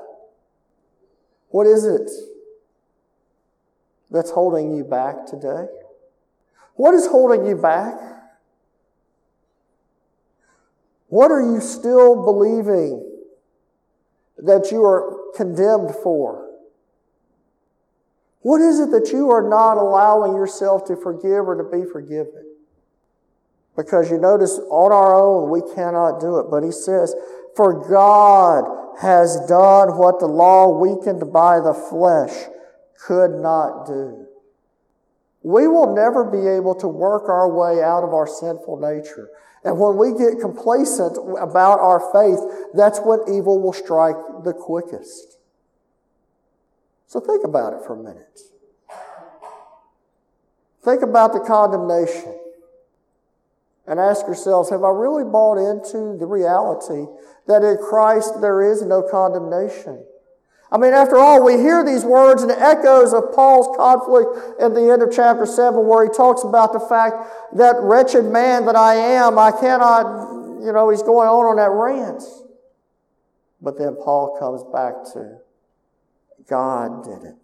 What 1.48 1.66
is 1.66 1.84
it 1.84 2.10
that's 4.10 4.30
holding 4.30 4.76
you 4.76 4.84
back 4.84 5.26
today? 5.26 5.66
What 6.74 6.94
is 6.94 7.06
holding 7.06 7.46
you 7.46 7.56
back? 7.56 8.17
What 11.08 11.30
are 11.30 11.42
you 11.42 11.60
still 11.60 12.22
believing 12.24 13.04
that 14.38 14.70
you 14.70 14.84
are 14.84 15.32
condemned 15.34 15.94
for? 16.02 16.46
What 18.42 18.60
is 18.60 18.78
it 18.78 18.90
that 18.92 19.10
you 19.12 19.30
are 19.30 19.48
not 19.48 19.78
allowing 19.78 20.34
yourself 20.34 20.84
to 20.86 20.96
forgive 20.96 21.48
or 21.48 21.56
to 21.56 21.64
be 21.64 21.90
forgiven? 21.90 22.44
Because 23.76 24.10
you 24.10 24.18
notice 24.18 24.58
on 24.70 24.92
our 24.92 25.14
own 25.14 25.50
we 25.50 25.60
cannot 25.74 26.20
do 26.20 26.38
it. 26.38 26.46
But 26.50 26.62
he 26.62 26.72
says, 26.72 27.14
For 27.56 27.88
God 27.88 28.64
has 29.00 29.36
done 29.46 29.96
what 29.96 30.18
the 30.18 30.26
law 30.26 30.78
weakened 30.78 31.32
by 31.32 31.60
the 31.60 31.74
flesh 31.74 32.46
could 33.06 33.40
not 33.40 33.86
do. 33.86 34.26
We 35.42 35.68
will 35.68 35.94
never 35.94 36.24
be 36.24 36.46
able 36.48 36.74
to 36.76 36.88
work 36.88 37.28
our 37.28 37.48
way 37.48 37.82
out 37.82 38.02
of 38.02 38.12
our 38.12 38.26
sinful 38.26 38.80
nature. 38.80 39.30
And 39.68 39.78
when 39.78 39.98
we 39.98 40.16
get 40.18 40.40
complacent 40.40 41.18
about 41.38 41.78
our 41.78 42.00
faith, 42.10 42.40
that's 42.72 43.00
when 43.00 43.20
evil 43.28 43.60
will 43.60 43.74
strike 43.74 44.16
the 44.42 44.54
quickest. 44.54 45.36
So 47.06 47.20
think 47.20 47.44
about 47.44 47.74
it 47.74 47.80
for 47.86 47.92
a 47.92 48.02
minute. 48.02 48.40
Think 50.82 51.02
about 51.02 51.34
the 51.34 51.40
condemnation 51.40 52.34
and 53.86 54.00
ask 54.00 54.24
yourselves 54.26 54.70
Have 54.70 54.84
I 54.84 54.88
really 54.88 55.24
bought 55.24 55.58
into 55.58 56.16
the 56.16 56.24
reality 56.24 57.04
that 57.46 57.62
in 57.62 57.76
Christ 57.76 58.40
there 58.40 58.62
is 58.62 58.80
no 58.80 59.02
condemnation? 59.02 60.02
I 60.70 60.76
mean, 60.76 60.92
after 60.92 61.16
all, 61.16 61.42
we 61.42 61.54
hear 61.54 61.82
these 61.82 62.04
words 62.04 62.42
and 62.42 62.50
the 62.50 62.60
echoes 62.60 63.14
of 63.14 63.32
Paul's 63.34 63.74
conflict 63.76 64.60
at 64.60 64.74
the 64.74 64.90
end 64.92 65.02
of 65.02 65.10
chapter 65.10 65.46
7, 65.46 65.86
where 65.86 66.04
he 66.04 66.10
talks 66.14 66.44
about 66.44 66.74
the 66.74 66.80
fact 66.80 67.16
that 67.56 67.76
wretched 67.80 68.26
man 68.26 68.66
that 68.66 68.76
I 68.76 68.94
am, 68.94 69.38
I 69.38 69.50
cannot, 69.50 70.60
you 70.62 70.72
know, 70.72 70.90
he's 70.90 71.02
going 71.02 71.28
on 71.28 71.46
on 71.46 71.56
that 71.56 71.70
rant. 71.70 72.22
But 73.62 73.78
then 73.78 73.96
Paul 73.96 74.36
comes 74.38 74.62
back 74.64 75.10
to 75.14 75.38
God 76.48 77.04
did 77.04 77.24
it. 77.24 77.36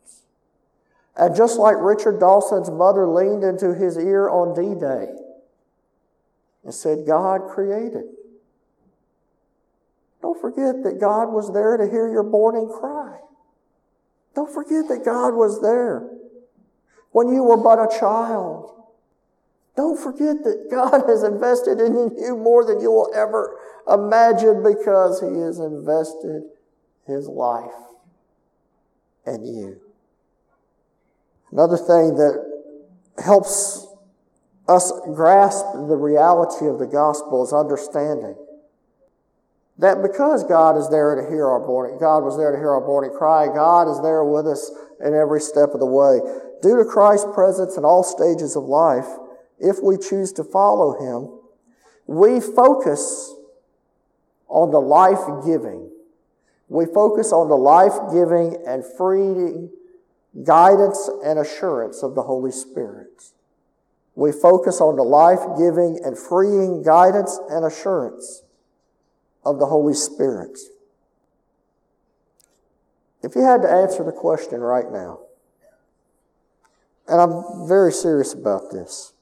And 1.17 1.35
just 1.35 1.59
like 1.59 1.77
Richard 1.79 2.19
Dawson's 2.19 2.71
mother 2.71 3.07
leaned 3.07 3.45
into 3.45 3.75
his 3.75 3.97
ear 3.97 4.29
on 4.29 4.55
D 4.55 4.79
Day 4.79 5.07
and 6.65 6.75
said, 6.75 7.07
God 7.07 7.49
created. 7.49 8.05
Don't 10.25 10.41
forget 10.41 10.83
that 10.85 10.99
God 10.99 11.35
was 11.35 11.53
there 11.53 11.77
to 11.77 11.85
hear 11.85 12.09
your 12.09 12.23
mourning 12.23 12.67
cry. 12.67 13.19
Don't 14.35 14.51
forget 14.51 14.89
that 14.89 15.05
God 15.05 15.35
was 15.35 15.61
there 15.61 16.09
when 17.11 17.29
you 17.29 17.43
were 17.43 17.59
but 17.59 17.79
a 17.79 17.99
child. 18.01 18.73
Don't 19.77 20.03
forget 20.03 20.43
that 20.45 20.69
God 20.71 21.03
has 21.09 21.25
invested 21.25 21.79
in 21.79 22.17
you 22.17 22.39
more 22.39 22.65
than 22.65 22.81
you 22.81 22.91
will 22.91 23.13
ever 23.15 23.61
imagine 23.87 24.63
because 24.63 25.21
He 25.21 25.27
has 25.43 25.59
invested 25.59 26.45
His 27.07 27.29
life 27.29 27.77
in 29.27 29.45
you. 29.45 29.79
Another 31.53 31.77
thing 31.77 32.17
that 32.17 32.63
helps 33.23 33.87
us 34.69 34.91
grasp 35.15 35.67
the 35.75 35.99
reality 35.99 36.67
of 36.67 36.79
the 36.79 36.87
gospel 36.87 37.45
is 37.45 37.53
understanding 37.53 38.37
that 39.79 40.03
because 40.03 40.45
God 40.45 40.77
is 40.77 40.89
there 40.89 41.15
to 41.17 41.23
hear 41.29 41.47
our 41.47 41.67
mourning, 41.67 41.99
God 41.99 42.23
was 42.23 42.37
there 42.37 42.53
to 42.53 42.59
hear 42.59 42.71
our 42.71 42.87
mourning 42.87 43.11
cry, 43.11 43.47
God 43.47 43.91
is 43.91 44.01
there 44.03 44.25
with 44.25 44.47
us 44.47 44.71
in 45.05 45.15
every 45.15 45.41
step 45.41 45.71
of 45.75 45.81
the 45.81 45.87
way. 45.87 46.21
Due 46.63 46.79
to 46.79 46.85
Christ's 46.85 47.27
presence 47.35 47.77
in 47.77 47.85
all 47.85 48.05
stages 48.05 48.57
of 48.57 48.65
life, 48.65 49.07
if 49.59 49.83
we 49.83 49.97
choose 49.97 50.33
to 50.35 50.45
follow 50.45 50.95
Him, 51.01 51.41
we 52.07 52.41
focus 52.41 53.35
on 54.49 54.71
the 54.71 54.81
life 54.81 55.27
giving. 55.45 55.91
We 56.69 56.87
focus 56.87 57.33
on 57.33 57.49
the 57.49 57.57
life 57.57 57.95
giving 58.13 58.63
and 58.67 58.85
freeing 58.97 59.71
guidance 60.45 61.11
and 61.25 61.39
assurance 61.39 62.03
of 62.03 62.15
the 62.15 62.23
Holy 62.23 62.53
Spirit. 62.53 63.25
We 64.15 64.31
focus 64.31 64.81
on 64.81 64.97
the 64.97 65.03
life 65.03 65.41
giving 65.59 66.01
and 66.05 66.17
freeing 66.17 66.83
guidance 66.83 67.39
and 67.51 67.65
assurance 67.65 68.45
of 69.45 69.59
the 69.59 69.67
Holy 69.67 69.95
Spirit. 69.95 70.59
If 73.23 73.35
you 73.35 73.43
had 73.43 73.63
to 73.63 73.71
answer 73.71 74.05
the 74.05 74.13
question 74.13 74.61
right 74.61 74.91
now, 74.91 75.21
and 77.09 77.21
I'm 77.21 77.67
very 77.67 77.93
serious 77.93 78.35
about 78.35 78.71
this, 78.71 79.13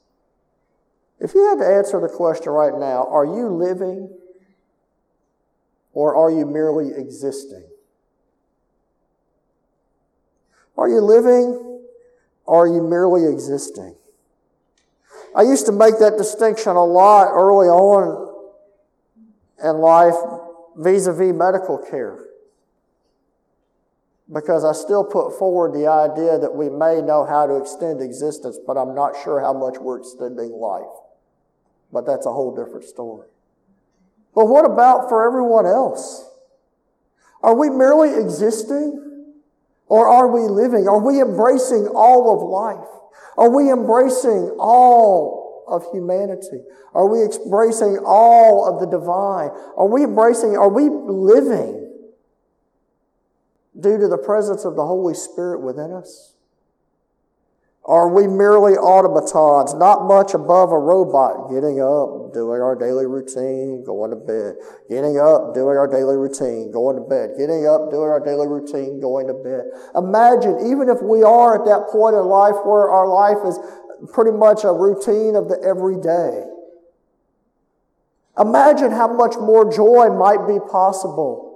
if 1.20 1.34
you 1.34 1.48
had 1.48 1.58
to 1.60 1.66
answer 1.66 2.00
the 2.00 2.08
question 2.08 2.52
right 2.52 2.72
now, 2.72 3.06
are 3.08 3.24
you 3.24 3.48
living 3.48 4.10
or 5.92 6.16
are 6.16 6.30
you 6.30 6.46
merely 6.46 6.90
existing? 6.96 7.64
Are 10.76 10.88
you 10.88 11.00
living 11.00 11.80
or 12.44 12.64
are 12.64 12.66
you 12.66 12.82
merely 12.82 13.32
existing? 13.32 13.94
I 15.36 15.42
used 15.42 15.66
to 15.66 15.72
make 15.72 15.98
that 16.00 16.16
distinction 16.18 16.72
a 16.72 16.84
lot 16.84 17.28
early 17.32 17.68
on 17.68 18.31
in 19.62 19.78
life 19.78 20.14
vis 20.76 21.07
a 21.07 21.12
vis 21.12 21.33
medical 21.33 21.78
care. 21.78 22.26
Because 24.33 24.64
I 24.64 24.73
still 24.73 25.04
put 25.04 25.38
forward 25.38 25.75
the 25.75 25.87
idea 25.87 26.38
that 26.38 26.54
we 26.54 26.71
may 26.71 27.02
know 27.02 27.26
how 27.26 27.47
to 27.47 27.57
extend 27.57 28.00
existence, 28.00 28.59
but 28.66 28.76
I'm 28.76 28.95
not 28.95 29.14
sure 29.23 29.40
how 29.40 29.52
much 29.52 29.78
we're 29.78 29.99
extending 29.99 30.52
life. 30.52 30.85
But 31.92 32.07
that's 32.07 32.25
a 32.25 32.33
whole 32.33 32.54
different 32.54 32.85
story. 32.85 33.28
But 34.35 34.47
what 34.47 34.64
about 34.64 35.11
for 35.11 35.26
everyone 35.26 35.66
else? 35.66 36.25
Are 37.42 37.54
we 37.54 37.69
merely 37.69 38.19
existing? 38.19 38.99
Or 39.88 40.09
are 40.09 40.28
we 40.28 40.49
living? 40.49 40.88
Are 40.88 41.04
we 41.04 41.21
embracing 41.21 41.87
all 41.88 42.33
of 42.33 42.49
life? 42.49 42.88
Are 43.37 43.50
we 43.54 43.71
embracing 43.71 44.57
all 44.59 45.41
of 45.66 45.85
humanity? 45.92 46.62
Are 46.95 47.07
we 47.07 47.23
embracing 47.23 47.99
all 48.04 48.69
of 48.69 48.81
the 48.81 48.87
divine? 48.87 49.50
Are 49.76 49.88
we 49.88 50.04
embracing, 50.04 50.57
are 50.57 50.69
we 50.69 50.88
living 50.88 51.90
due 53.78 53.99
to 53.99 54.09
the 54.09 54.19
presence 54.19 54.64
of 54.64 54.76
the 54.76 54.87
Holy 54.87 55.14
Spirit 55.14 55.61
within 55.61 55.92
us? 55.92 56.33
Are 57.85 58.09
we 58.09 58.28
merely 58.28 58.75
automatons, 58.78 59.75
not 59.75 60.07
much 60.07 60.35
above 60.35 60.71
a 60.71 60.78
robot, 60.78 61.50
getting 61.50 61.83
up, 61.83 62.33
doing 62.33 62.62
our 62.62 62.78
daily 62.78 63.07
routine, 63.11 63.83
going 63.83 64.14
to 64.14 64.16
bed, 64.16 64.54
getting 64.88 65.19
up, 65.19 65.52
doing 65.52 65.75
our 65.75 65.90
daily 65.90 66.14
routine, 66.14 66.71
going 66.71 66.95
to 66.95 67.02
bed, 67.02 67.35
getting 67.37 67.66
up, 67.66 67.90
doing 67.90 68.07
our 68.07 68.23
daily 68.23 68.47
routine, 68.47 69.00
going 69.00 69.26
to 69.26 69.35
bed? 69.35 69.66
Imagine, 69.99 70.71
even 70.71 70.87
if 70.87 71.02
we 71.02 71.26
are 71.26 71.59
at 71.59 71.66
that 71.66 71.90
point 71.90 72.14
in 72.14 72.23
life 72.23 72.54
where 72.62 72.87
our 72.87 73.11
life 73.11 73.42
is 73.42 73.59
pretty 74.12 74.30
much 74.30 74.64
a 74.64 74.73
routine 74.73 75.37
of 75.37 75.49
the 75.49 75.61
everyday. 75.62 76.47
Imagine 78.38 78.90
how 78.90 79.12
much 79.12 79.37
more 79.38 79.71
joy 79.71 80.09
might 80.09 80.47
be 80.49 80.59
possible 80.71 81.52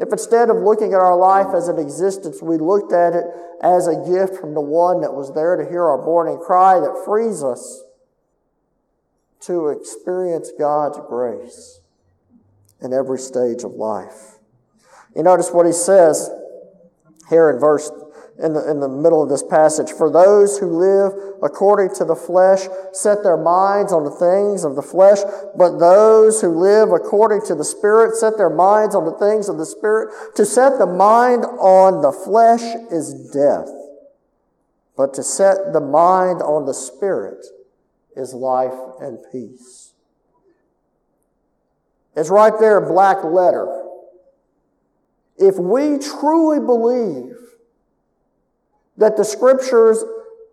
if 0.00 0.10
instead 0.10 0.48
of 0.48 0.56
looking 0.56 0.94
at 0.94 0.98
our 0.98 1.16
life 1.16 1.54
as 1.54 1.68
an 1.68 1.78
existence, 1.78 2.40
we 2.40 2.56
looked 2.56 2.90
at 2.90 3.12
it 3.12 3.26
as 3.62 3.86
a 3.86 4.02
gift 4.08 4.40
from 4.40 4.54
the 4.54 4.60
one 4.60 5.02
that 5.02 5.12
was 5.12 5.34
there 5.34 5.56
to 5.56 5.68
hear 5.68 5.84
our 5.84 6.02
mourning 6.02 6.38
cry 6.38 6.80
that 6.80 7.02
frees 7.04 7.44
us 7.44 7.82
to 9.40 9.68
experience 9.68 10.52
God's 10.58 10.98
grace 11.06 11.80
in 12.80 12.94
every 12.94 13.18
stage 13.18 13.62
of 13.62 13.72
life. 13.72 14.38
You 15.14 15.22
notice 15.22 15.50
what 15.50 15.66
he 15.66 15.72
says 15.72 16.30
here 17.28 17.50
in 17.50 17.60
verse 17.60 17.90
in 18.42 18.54
the, 18.54 18.70
in 18.70 18.80
the 18.80 18.88
middle 18.88 19.22
of 19.22 19.28
this 19.28 19.42
passage. 19.42 19.92
For 19.92 20.10
those 20.10 20.58
who 20.58 20.66
live 20.66 21.12
according 21.42 21.94
to 21.96 22.04
the 22.04 22.16
flesh 22.16 22.66
set 22.92 23.22
their 23.22 23.36
minds 23.36 23.92
on 23.92 24.04
the 24.04 24.10
things 24.10 24.64
of 24.64 24.76
the 24.76 24.82
flesh, 24.82 25.18
but 25.56 25.78
those 25.78 26.40
who 26.40 26.48
live 26.48 26.90
according 26.90 27.42
to 27.46 27.54
the 27.54 27.64
Spirit 27.64 28.16
set 28.16 28.36
their 28.36 28.50
minds 28.50 28.94
on 28.94 29.04
the 29.04 29.18
things 29.18 29.48
of 29.48 29.58
the 29.58 29.66
Spirit. 29.66 30.14
To 30.36 30.44
set 30.44 30.78
the 30.78 30.86
mind 30.86 31.44
on 31.44 32.02
the 32.02 32.12
flesh 32.12 32.62
is 32.90 33.30
death, 33.32 33.68
but 34.96 35.14
to 35.14 35.22
set 35.22 35.72
the 35.72 35.80
mind 35.80 36.42
on 36.42 36.66
the 36.66 36.74
Spirit 36.74 37.44
is 38.16 38.34
life 38.34 38.78
and 39.00 39.18
peace. 39.30 39.92
It's 42.16 42.30
right 42.30 42.52
there 42.58 42.78
in 42.78 42.88
black 42.88 43.22
letter 43.22 43.86
if 45.40 45.56
we 45.56 45.98
truly 45.98 46.60
believe 46.60 47.39
that 49.00 49.16
the 49.16 49.24
scriptures 49.24 50.04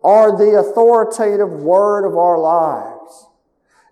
are 0.04 0.38
the 0.38 0.58
authoritative 0.58 1.50
word 1.50 2.08
of 2.08 2.16
our 2.18 2.40
lives, 2.40 3.28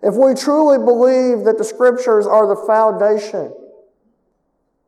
if 0.02 0.14
we 0.14 0.34
truly 0.34 0.78
believe 0.78 1.44
that 1.44 1.58
the 1.58 1.64
scriptures 1.64 2.26
are 2.26 2.46
the 2.46 2.66
foundation 2.66 3.54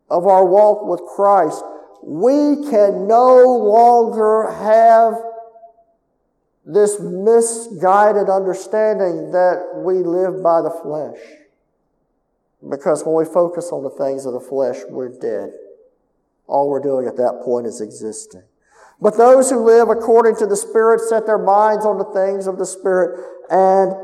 of 0.09 0.27
our 0.27 0.45
walk 0.45 0.87
with 0.87 1.01
Christ, 1.15 1.63
we 2.03 2.71
can 2.71 3.07
no 3.07 3.45
longer 3.45 4.51
have 4.53 5.15
this 6.65 6.99
misguided 6.99 8.31
understanding 8.31 9.33
that 9.33 9.83
we 9.85 9.97
live 9.97 10.43
by 10.43 10.63
the 10.63 10.71
flesh. 10.71 11.19
Because 12.69 13.05
when 13.05 13.17
we 13.17 13.25
focus 13.25 13.71
on 13.71 13.83
the 13.83 13.91
things 13.91 14.25
of 14.25 14.33
the 14.33 14.41
flesh, 14.41 14.79
we're 14.89 15.11
dead. 15.11 15.53
All 16.47 16.71
we're 16.71 16.81
doing 16.81 17.07
at 17.07 17.17
that 17.19 17.43
point 17.45 17.67
is 17.67 17.83
existing. 17.83 18.48
But 19.01 19.17
those 19.17 19.51
who 19.51 19.65
live 19.65 19.89
according 19.89 20.37
to 20.37 20.47
the 20.47 20.57
Spirit 20.57 21.01
set 21.01 21.27
their 21.27 21.39
minds 21.39 21.87
on 21.87 21.99
the 21.99 22.05
things 22.05 22.47
of 22.47 22.59
the 22.59 22.67
Spirit, 22.67 23.25
and 23.49 23.95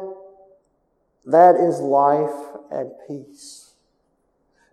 that 1.27 1.57
is 1.57 1.81
life 1.81 2.35
and 2.71 2.93
peace. 3.09 3.73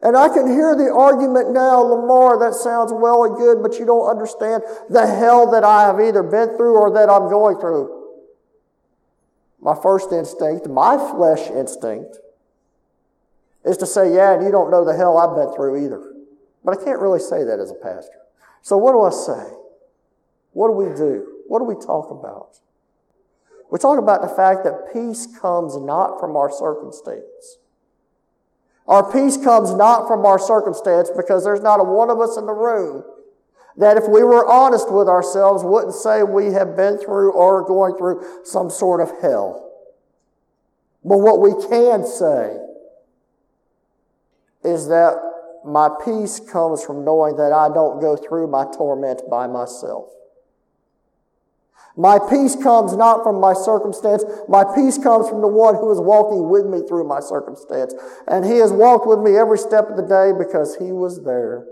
And 0.03 0.17
I 0.17 0.29
can 0.29 0.47
hear 0.47 0.75
the 0.75 0.91
argument 0.91 1.51
now, 1.51 1.79
Lamar, 1.81 2.39
that 2.39 2.55
sounds 2.55 2.91
well 2.91 3.23
and 3.23 3.35
good, 3.35 3.61
but 3.61 3.77
you 3.79 3.85
don't 3.85 4.09
understand 4.09 4.63
the 4.89 5.05
hell 5.05 5.51
that 5.51 5.63
I 5.63 5.83
have 5.83 5.99
either 5.99 6.23
been 6.23 6.57
through 6.57 6.75
or 6.75 6.93
that 6.93 7.09
I'm 7.09 7.29
going 7.29 7.59
through. 7.59 7.99
My 9.59 9.75
first 9.75 10.11
instinct, 10.11 10.67
my 10.67 10.97
flesh 10.97 11.49
instinct, 11.51 12.17
is 13.63 13.77
to 13.77 13.85
say, 13.85 14.15
yeah, 14.15 14.33
and 14.33 14.43
you 14.43 14.51
don't 14.51 14.71
know 14.71 14.83
the 14.83 14.95
hell 14.95 15.17
I've 15.17 15.35
been 15.35 15.53
through 15.55 15.85
either. 15.85 16.13
But 16.63 16.79
I 16.79 16.83
can't 16.83 16.99
really 16.99 17.19
say 17.19 17.43
that 17.43 17.59
as 17.59 17.69
a 17.69 17.75
pastor. 17.75 18.17
So 18.63 18.77
what 18.77 18.93
do 18.93 19.01
I 19.01 19.11
say? 19.11 19.60
What 20.53 20.67
do 20.67 20.73
we 20.73 20.95
do? 20.95 21.27
What 21.47 21.59
do 21.59 21.65
we 21.65 21.75
talk 21.75 22.11
about? 22.11 22.59
We 23.71 23.79
talk 23.79 23.99
about 23.99 24.21
the 24.21 24.27
fact 24.27 24.63
that 24.65 24.93
peace 24.93 25.27
comes 25.39 25.77
not 25.77 26.19
from 26.19 26.35
our 26.35 26.51
circumstance. 26.51 27.57
Our 28.87 29.09
peace 29.09 29.37
comes 29.37 29.73
not 29.73 30.07
from 30.07 30.25
our 30.25 30.37
circumstance 30.37 31.09
because 31.15 31.45
there's 31.45 31.61
not 31.61 31.79
a 31.79 31.83
one 31.83 32.09
of 32.09 32.19
us 32.19 32.37
in 32.37 32.45
the 32.45 32.53
room 32.53 33.03
that 33.77 33.95
if 33.95 34.03
we 34.09 34.23
were 34.23 34.45
honest 34.45 34.91
with 34.91 35.07
ourselves 35.07 35.63
wouldn't 35.63 35.93
say 35.93 36.23
we 36.23 36.47
have 36.47 36.75
been 36.75 36.97
through 36.97 37.31
or 37.31 37.61
are 37.61 37.65
going 37.65 37.95
through 37.97 38.25
some 38.43 38.69
sort 38.69 38.99
of 38.99 39.09
hell. 39.21 39.71
But 41.05 41.19
what 41.19 41.39
we 41.39 41.51
can 41.69 42.05
say 42.05 42.57
is 44.63 44.87
that 44.89 45.15
my 45.65 45.89
peace 46.03 46.39
comes 46.39 46.83
from 46.83 47.05
knowing 47.05 47.37
that 47.37 47.53
I 47.53 47.69
don't 47.69 48.01
go 48.01 48.17
through 48.17 48.47
my 48.47 48.65
torment 48.75 49.21
by 49.29 49.47
myself. 49.47 50.11
My 51.97 52.19
peace 52.19 52.55
comes 52.55 52.95
not 52.95 53.23
from 53.23 53.39
my 53.39 53.53
circumstance. 53.53 54.23
My 54.47 54.63
peace 54.63 54.97
comes 54.97 55.27
from 55.27 55.41
the 55.41 55.47
one 55.47 55.75
who 55.75 55.91
is 55.91 55.99
walking 55.99 56.49
with 56.49 56.65
me 56.65 56.87
through 56.87 57.07
my 57.07 57.19
circumstance. 57.19 57.93
And 58.27 58.45
he 58.45 58.57
has 58.57 58.71
walked 58.71 59.07
with 59.07 59.19
me 59.19 59.37
every 59.37 59.57
step 59.57 59.89
of 59.89 59.97
the 59.97 60.07
day 60.07 60.31
because 60.37 60.77
he 60.77 60.91
was 60.91 61.23
there 61.23 61.65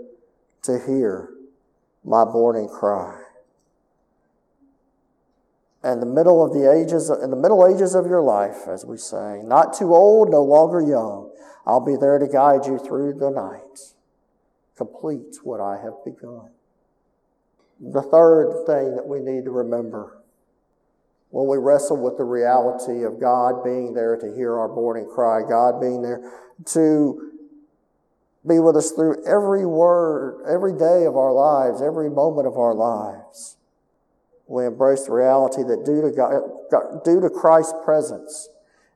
to 0.62 0.78
hear 0.78 1.30
my 2.04 2.24
morning 2.24 2.68
cry. 2.68 3.18
And 5.82 6.02
the 6.02 6.06
middle 6.06 6.44
of 6.44 6.52
the 6.52 6.70
ages, 6.70 7.08
in 7.08 7.30
the 7.30 7.36
middle 7.36 7.66
ages 7.66 7.94
of 7.94 8.06
your 8.06 8.20
life, 8.20 8.68
as 8.68 8.84
we 8.84 8.98
say, 8.98 9.40
not 9.42 9.72
too 9.72 9.94
old, 9.94 10.30
no 10.30 10.42
longer 10.42 10.80
young, 10.82 11.30
I'll 11.66 11.84
be 11.84 11.96
there 11.96 12.18
to 12.18 12.26
guide 12.26 12.66
you 12.66 12.78
through 12.78 13.14
the 13.14 13.30
night. 13.30 13.94
Complete 14.76 15.36
what 15.42 15.60
I 15.60 15.80
have 15.82 16.04
begun. 16.04 16.50
The 17.80 18.02
third 18.02 18.66
thing 18.66 18.94
that 18.96 19.06
we 19.06 19.20
need 19.20 19.44
to 19.44 19.50
remember 19.50 20.20
when 21.30 21.46
we 21.46 21.56
wrestle 21.56 21.96
with 21.96 22.18
the 22.18 22.24
reality 22.24 23.04
of 23.04 23.20
God 23.20 23.64
being 23.64 23.94
there 23.94 24.16
to 24.16 24.34
hear 24.34 24.58
our 24.58 24.68
morning 24.68 25.08
cry, 25.12 25.42
God 25.48 25.80
being 25.80 26.02
there 26.02 26.30
to 26.66 27.30
be 28.46 28.58
with 28.58 28.76
us 28.76 28.92
through 28.92 29.24
every 29.26 29.64
word, 29.64 30.44
every 30.48 30.72
day 30.72 31.04
of 31.04 31.16
our 31.16 31.32
lives, 31.32 31.80
every 31.80 32.10
moment 32.10 32.46
of 32.46 32.56
our 32.56 32.74
lives. 32.74 33.56
We 34.46 34.66
embrace 34.66 35.04
the 35.04 35.12
reality 35.12 35.62
that 35.62 35.84
due 35.84 36.02
to, 36.02 36.10
God, 36.10 37.04
due 37.04 37.20
to 37.20 37.30
Christ's 37.30 37.74
presence 37.84 38.48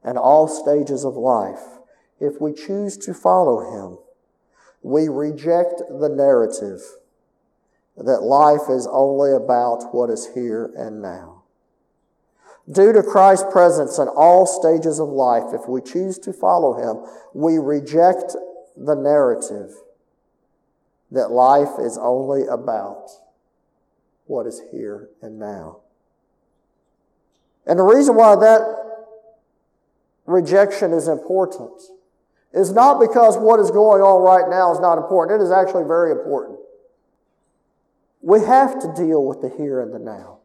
in 0.05 0.17
all 0.17 0.49
stages 0.49 1.05
of 1.05 1.15
life, 1.15 1.79
if 2.21 2.41
we 2.41 2.53
choose 2.53 2.97
to 2.99 3.15
follow 3.15 3.61
Him, 3.61 3.99
we 4.83 5.09
reject 5.09 5.83
the 5.89 6.09
narrative 6.09 6.81
that 7.97 8.23
life 8.23 8.69
is 8.69 8.89
only 8.91 9.33
about 9.33 9.95
what 9.95 10.11
is 10.11 10.31
here 10.35 10.73
and 10.77 11.01
now. 11.01 11.43
Due 12.71 12.93
to 12.93 13.03
Christ's 13.03 13.47
presence 13.53 13.99
in 13.99 14.09
all 14.09 14.47
stages 14.47 14.99
of 14.99 15.09
life, 15.09 15.53
if 15.53 15.69
we 15.69 15.81
choose 15.83 16.19
to 16.21 16.33
follow 16.33 16.75
Him, 16.75 17.05
we 17.35 17.59
reject 17.59 18.35
the 18.77 18.95
narrative 18.95 19.71
that 21.11 21.31
life 21.31 21.79
is 21.79 21.99
only 21.99 22.47
about 22.47 23.11
what 24.27 24.47
is 24.47 24.63
here 24.73 25.11
and 25.21 25.39
now. 25.39 25.81
And 27.67 27.79
the 27.79 27.85
reason 27.85 28.15
why 28.17 28.35
that 28.37 28.63
rejection 30.27 30.93
is 30.93 31.07
important 31.07 31.83
is 32.53 32.73
not 32.73 32.99
because 32.99 33.37
what 33.37 33.61
is 33.61 33.71
going 33.71 34.01
on 34.01 34.23
right 34.23 34.49
now 34.49 34.73
is 34.73 34.81
not 34.81 34.97
important. 34.97 35.41
It 35.41 35.45
is 35.45 35.51
actually 35.51 35.85
very 35.85 36.13
important. 36.13 36.59
We 38.25 38.41
have 38.41 38.81
to 38.81 38.93
deal 38.95 39.23
with 39.23 39.43
the 39.43 39.51
here 39.51 39.83
and 39.83 39.93
the 39.93 39.99
now. 39.99 40.39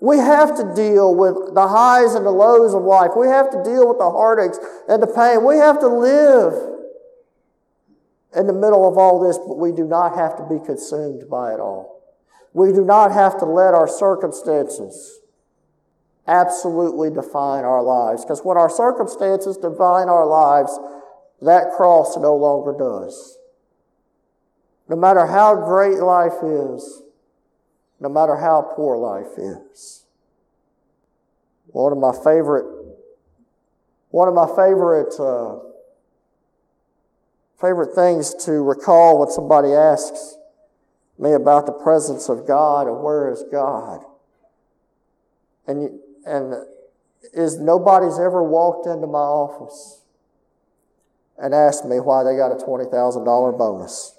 We 0.00 0.16
have 0.16 0.56
to 0.56 0.74
deal 0.74 1.14
with 1.14 1.54
the 1.54 1.68
highs 1.68 2.14
and 2.14 2.24
the 2.24 2.30
lows 2.30 2.72
of 2.72 2.84
life. 2.84 3.10
We 3.16 3.26
have 3.26 3.50
to 3.50 3.62
deal 3.62 3.86
with 3.86 3.98
the 3.98 4.10
heartaches 4.10 4.58
and 4.88 5.02
the 5.02 5.08
pain. 5.08 5.44
We 5.44 5.56
have 5.56 5.78
to 5.80 5.88
live 5.88 6.54
in 8.34 8.46
the 8.46 8.54
middle 8.54 8.88
of 8.88 8.96
all 8.96 9.20
this, 9.20 9.36
but 9.36 9.58
we 9.58 9.72
do 9.72 9.84
not 9.84 10.14
have 10.14 10.36
to 10.36 10.44
be 10.44 10.64
consumed 10.64 11.28
by 11.28 11.52
it 11.52 11.60
all. 11.60 12.02
We 12.54 12.72
do 12.72 12.84
not 12.84 13.12
have 13.12 13.38
to 13.40 13.44
let 13.44 13.74
our 13.74 13.88
circumstances 13.88 15.20
absolutely 16.26 17.10
define 17.10 17.64
our 17.64 17.82
lives. 17.82 18.24
Because 18.24 18.40
when 18.42 18.56
our 18.56 18.70
circumstances 18.70 19.58
define 19.58 20.08
our 20.08 20.26
lives, 20.26 20.78
that 21.42 21.72
cross 21.76 22.16
no 22.16 22.34
longer 22.34 22.72
does. 22.72 23.37
No 24.88 24.96
matter 24.96 25.26
how 25.26 25.54
great 25.54 25.98
life 25.98 26.42
is, 26.42 27.02
no 28.00 28.08
matter 28.08 28.36
how 28.36 28.62
poor 28.74 28.96
life 28.96 29.36
is. 29.36 30.04
One 31.66 31.92
of 31.92 31.98
my 31.98 32.12
favorite, 32.12 32.64
one 34.10 34.28
of 34.28 34.34
my 34.34 34.46
favorite, 34.46 35.14
uh, 35.20 35.58
favorite 37.60 37.94
things 37.94 38.34
to 38.46 38.52
recall 38.52 39.20
when 39.20 39.30
somebody 39.30 39.72
asks 39.72 40.36
me 41.18 41.32
about 41.32 41.66
the 41.66 41.72
presence 41.72 42.28
of 42.28 42.46
God 42.46 42.86
and 42.86 43.02
where 43.02 43.30
is 43.30 43.44
God. 43.50 44.04
And, 45.66 46.00
and 46.24 46.54
is 47.34 47.58
nobody's 47.58 48.18
ever 48.18 48.42
walked 48.42 48.86
into 48.86 49.06
my 49.06 49.18
office 49.18 50.02
and 51.36 51.54
asked 51.54 51.84
me 51.84 52.00
why 52.00 52.24
they 52.24 52.36
got 52.36 52.52
a 52.52 52.64
$20,000 52.64 53.58
bonus. 53.58 54.17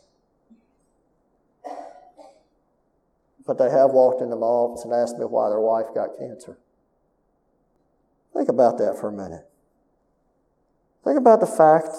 But 3.49 3.57
they 3.57 3.71
have 3.71 3.89
walked 3.89 4.21
into 4.21 4.35
my 4.35 4.45
office 4.45 4.85
and 4.85 4.93
asked 4.93 5.17
me 5.17 5.25
why 5.25 5.49
their 5.49 5.59
wife 5.59 5.87
got 5.95 6.15
cancer. 6.19 6.55
Think 8.31 8.47
about 8.47 8.77
that 8.77 8.95
for 9.01 9.09
a 9.09 9.11
minute. 9.11 9.41
Think 11.03 11.17
about 11.17 11.39
the 11.39 11.47
fact 11.47 11.89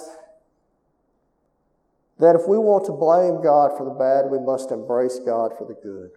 that 2.19 2.39
if 2.39 2.47
we 2.47 2.57
want 2.57 2.85
to 2.85 2.93
blame 2.93 3.43
God 3.43 3.75
for 3.75 3.83
the 3.83 3.91
bad, 3.91 4.31
we 4.31 4.39
must 4.39 4.71
embrace 4.71 5.19
God 5.19 5.51
for 5.57 5.67
the 5.67 5.73
good. 5.73 6.11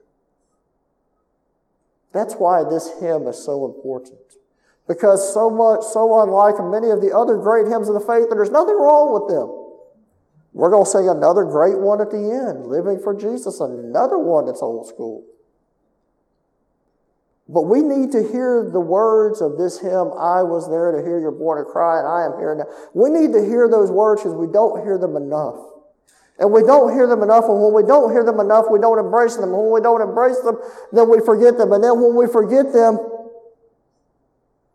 That's 2.13 2.35
why 2.35 2.63
this 2.63 3.01
hymn 3.01 3.27
is 3.27 3.45
so 3.45 3.65
important. 3.65 4.39
Because 4.87 5.35
so 5.35 5.51
much, 5.51 5.83
so 5.83 6.23
unlike 6.23 6.63
many 6.63 6.93
of 6.93 7.01
the 7.01 7.11
other 7.11 7.39
great 7.39 7.67
hymns 7.67 7.89
of 7.89 7.95
the 7.95 8.07
faith, 8.07 8.31
there's 8.31 8.55
nothing 8.55 8.79
wrong 8.79 9.13
with 9.13 9.35
them. 9.35 9.64
We're 10.55 10.71
going 10.71 10.85
to 10.85 10.91
sing 10.91 11.09
another 11.09 11.45
great 11.45 11.79
one 11.79 12.01
at 12.01 12.13
the 12.13 12.31
end, 12.31 12.67
Living 12.67 13.01
for 13.03 13.13
Jesus, 13.13 13.59
another 13.59 14.19
one 14.19 14.47
that's 14.47 14.63
old 14.63 14.87
school. 14.87 15.27
But 17.49 17.63
we 17.63 17.83
need 17.83 18.13
to 18.13 18.23
hear 18.23 18.71
the 18.73 18.81
words 18.81 19.43
of 19.43 19.59
this 19.59 19.81
hymn, 19.81 20.15
I 20.17 20.47
was 20.47 20.71
there 20.71 20.93
to 20.93 21.03
hear 21.03 21.19
your 21.19 21.33
born 21.33 21.63
cry, 21.67 21.99
and 21.99 22.09
I 22.09 22.25
am 22.25 22.39
here 22.39 22.55
now. 22.55 22.65
We 22.95 23.11
need 23.11 23.35
to 23.35 23.45
hear 23.45 23.69
those 23.69 23.91
words 23.91 24.23
because 24.23 24.39
we 24.39 24.47
don't 24.47 24.83
hear 24.83 24.97
them 24.97 25.17
enough. 25.17 25.59
And 26.39 26.51
we 26.53 26.63
don't 26.63 26.95
hear 26.95 27.07
them 27.07 27.23
enough, 27.23 27.45
and 27.45 27.61
when 27.61 27.75
we 27.75 27.83
don't 27.83 28.13
hear 28.13 28.25
them 28.25 28.39
enough, 28.39 28.67
we 28.71 28.79
don't 28.79 28.99
embrace 28.99 29.37
them. 29.37 29.51
When 29.51 29.71
we 29.71 29.81
don't 29.81 30.01
embrace 30.01 30.39
them, 30.41 30.57
then 30.93 31.11
we 31.11 31.19
forget 31.21 31.59
them. 31.59 31.73
And 31.73 31.83
then 31.83 32.01
when 32.01 32.15
we 32.15 32.27
forget 32.31 32.73
them, 32.73 32.99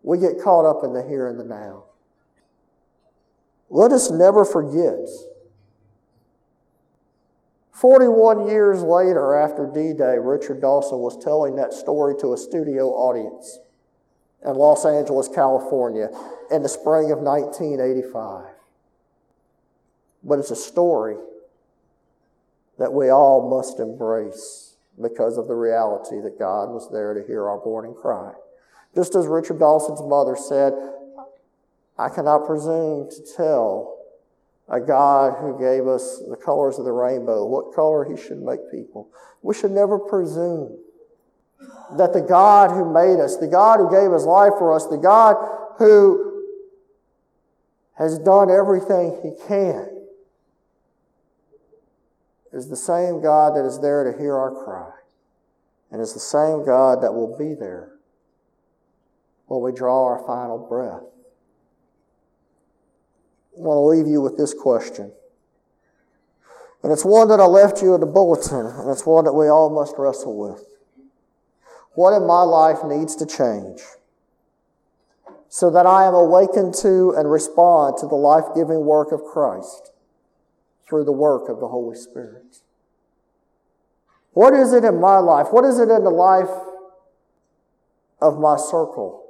we 0.04 0.20
get 0.20 0.42
caught 0.44 0.66
up 0.66 0.84
in 0.84 0.94
the 0.94 1.04
here 1.04 1.28
and 1.28 1.40
the 1.40 1.44
now. 1.44 1.86
Let 3.70 3.92
us 3.92 4.12
never 4.12 4.44
forget 4.44 5.08
41 7.80 8.50
years 8.50 8.82
later, 8.82 9.36
after 9.36 9.66
D 9.74 9.94
Day, 9.94 10.18
Richard 10.20 10.60
Dawson 10.60 11.00
was 11.00 11.24
telling 11.24 11.56
that 11.56 11.74
story 11.74 12.14
to 12.20 12.34
a 12.34 12.38
studio 12.38 12.88
audience 12.88 13.60
in 14.46 14.56
Los 14.56 14.86
Angeles, 14.86 15.30
California, 15.30 16.10
in 16.52 16.62
the 16.62 16.68
spring 16.68 17.10
of 17.12 17.20
1985. 17.20 18.54
But 20.24 20.40
it's 20.40 20.52
a 20.52 20.58
story 20.58 21.16
that 22.78 22.92
we 22.92 23.10
all 23.10 23.50
must 23.50 23.80
embrace 23.80 24.76
because 25.02 25.38
of 25.38 25.48
the 25.48 25.56
reality 25.56 26.20
that 26.20 26.38
God 26.38 26.70
was 26.70 26.92
there 26.92 27.14
to 27.14 27.26
hear 27.26 27.48
our 27.48 27.64
mourning 27.64 27.94
cry. 27.94 28.34
Just 28.94 29.16
as 29.16 29.26
Richard 29.26 29.60
Dawson's 29.60 30.02
mother 30.02 30.36
said, 30.36 30.74
I 31.98 32.10
cannot 32.10 32.46
presume 32.46 33.10
to 33.10 33.34
tell 33.38 33.99
a 34.72 34.80
God 34.80 35.40
who 35.40 35.60
gave 35.60 35.88
us 35.88 36.22
the 36.30 36.36
colors 36.36 36.78
of 36.78 36.86
the 36.86 36.92
rainbow, 36.92 37.46
what 37.46 37.74
color 37.74 38.06
He 38.06 38.16
should 38.22 38.42
make 38.42 38.60
people. 38.72 39.10
We 39.42 39.56
should 39.56 39.72
never 39.72 39.98
presume 39.98 40.78
that 41.98 42.14
the 42.14 42.22
God 42.22 42.72
who 42.72 42.94
made 42.94 43.20
us, 43.20 43.38
the 43.38 43.48
God 43.48 43.80
who 43.80 43.90
gave 43.90 44.12
His 44.12 44.26
life 44.26 44.54
for 44.60 44.74
us, 44.76 44.86
the 44.88 44.98
God 44.98 45.36
who 45.78 46.44
has 47.98 48.20
done 48.20 48.52
everything 48.52 49.20
He 49.24 49.48
can, 49.48 49.88
is 52.54 52.70
the 52.70 52.76
same 52.76 53.22
God 53.22 53.56
that 53.56 53.66
is 53.66 53.80
there 53.80 54.12
to 54.12 54.18
hear 54.18 54.36
our 54.36 54.52
cry, 54.64 54.92
and 55.92 56.02
is 56.02 56.14
the 56.14 56.20
same 56.20 56.66
God 56.66 57.02
that 57.04 57.14
will 57.14 57.38
be 57.38 57.54
there 57.54 57.94
when 59.48 59.62
we 59.62 59.72
draw 59.72 60.06
our 60.06 60.24
final 60.26 60.58
breath. 60.58 61.04
I 63.60 63.62
want 63.62 63.76
to 63.76 63.82
leave 63.82 64.08
you 64.08 64.22
with 64.22 64.38
this 64.38 64.54
question. 64.54 65.12
And 66.82 66.94
it's 66.94 67.04
one 67.04 67.28
that 67.28 67.42
I 67.42 67.46
left 67.46 67.82
you 67.82 67.94
in 67.94 68.00
the 68.00 68.08
bulletin, 68.08 68.66
and 68.66 68.90
it's 68.90 69.06
one 69.06 69.26
that 69.26 69.34
we 69.34 69.50
all 69.50 69.70
must 69.70 69.96
wrestle 69.98 70.38
with. 70.38 70.64
What 71.94 72.14
in 72.14 72.26
my 72.26 72.44
life 72.44 72.78
needs 72.86 73.18
to 73.18 73.26
change 73.26 73.82
so 75.50 75.70
that 75.72 75.86
I 75.86 76.06
am 76.06 76.14
awakened 76.14 76.74
to 76.76 77.14
and 77.18 77.30
respond 77.30 77.98
to 77.98 78.08
the 78.08 78.16
life 78.16 78.46
giving 78.56 78.86
work 78.86 79.12
of 79.12 79.24
Christ 79.26 79.92
through 80.88 81.04
the 81.04 81.12
work 81.12 81.50
of 81.50 81.60
the 81.60 81.68
Holy 81.68 81.98
Spirit? 81.98 82.60
What 84.32 84.54
is 84.54 84.72
it 84.72 84.86
in 84.86 85.02
my 85.02 85.18
life? 85.18 85.48
What 85.52 85.66
is 85.66 85.80
it 85.80 85.90
in 85.90 86.06
the 86.06 86.10
life 86.10 86.50
of 88.22 88.40
my 88.40 88.56
circle? 88.56 89.29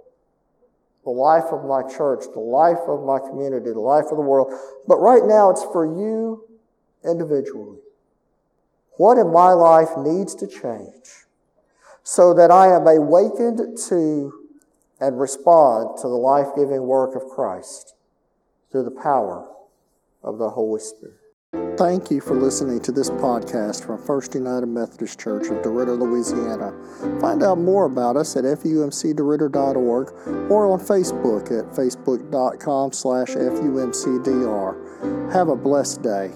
The 1.04 1.12
life 1.12 1.46
of 1.52 1.66
my 1.66 1.82
church, 1.84 2.26
the 2.34 2.40
life 2.40 2.80
of 2.88 3.04
my 3.06 3.20
community, 3.20 3.72
the 3.72 3.80
life 3.80 4.06
of 4.12 4.18
the 4.18 4.24
world. 4.24 4.54
But 4.88 4.98
right 4.98 5.24
now, 5.26 5.50
it's 5.50 5.64
for 5.64 5.86
you 5.86 6.46
individually. 7.04 7.80
What 8.98 9.18
in 9.18 9.32
my 9.32 9.54
life 9.54 9.90
needs 9.98 10.36
to 10.36 10.48
change 10.48 11.26
so 12.04 12.34
that 12.34 12.52
I 12.52 12.68
am 12.68 12.86
awakened 12.86 13.78
to 13.88 14.34
and 15.00 15.20
respond 15.20 15.98
to 16.02 16.08
the 16.08 16.16
life 16.16 16.48
giving 16.56 16.84
work 16.84 17.16
of 17.16 17.30
Christ 17.30 17.94
through 18.72 18.84
the 18.84 18.92
power 18.92 19.48
of 20.24 20.38
the 20.38 20.50
Holy 20.50 20.82
Spirit. 20.82 21.19
Thank 21.80 22.12
you 22.12 22.20
for 22.20 22.36
listening 22.36 22.82
to 22.82 22.92
this 22.92 23.10
podcast 23.10 23.86
from 23.86 24.06
First 24.06 24.36
United 24.36 24.66
Methodist 24.66 25.18
Church 25.18 25.48
of 25.48 25.64
DeRidder, 25.64 25.98
Louisiana. 25.98 26.74
Find 27.22 27.42
out 27.42 27.58
more 27.58 27.86
about 27.86 28.18
us 28.18 28.36
at 28.36 28.44
fumcderidder.org 28.44 30.12
or 30.52 30.72
on 30.72 30.80
Facebook 30.80 31.46
at 31.46 31.74
facebook.com 31.74 32.92
slash 32.92 33.30
fumcdr. 33.30 35.32
Have 35.32 35.48
a 35.48 35.56
blessed 35.56 36.02
day. 36.02 36.34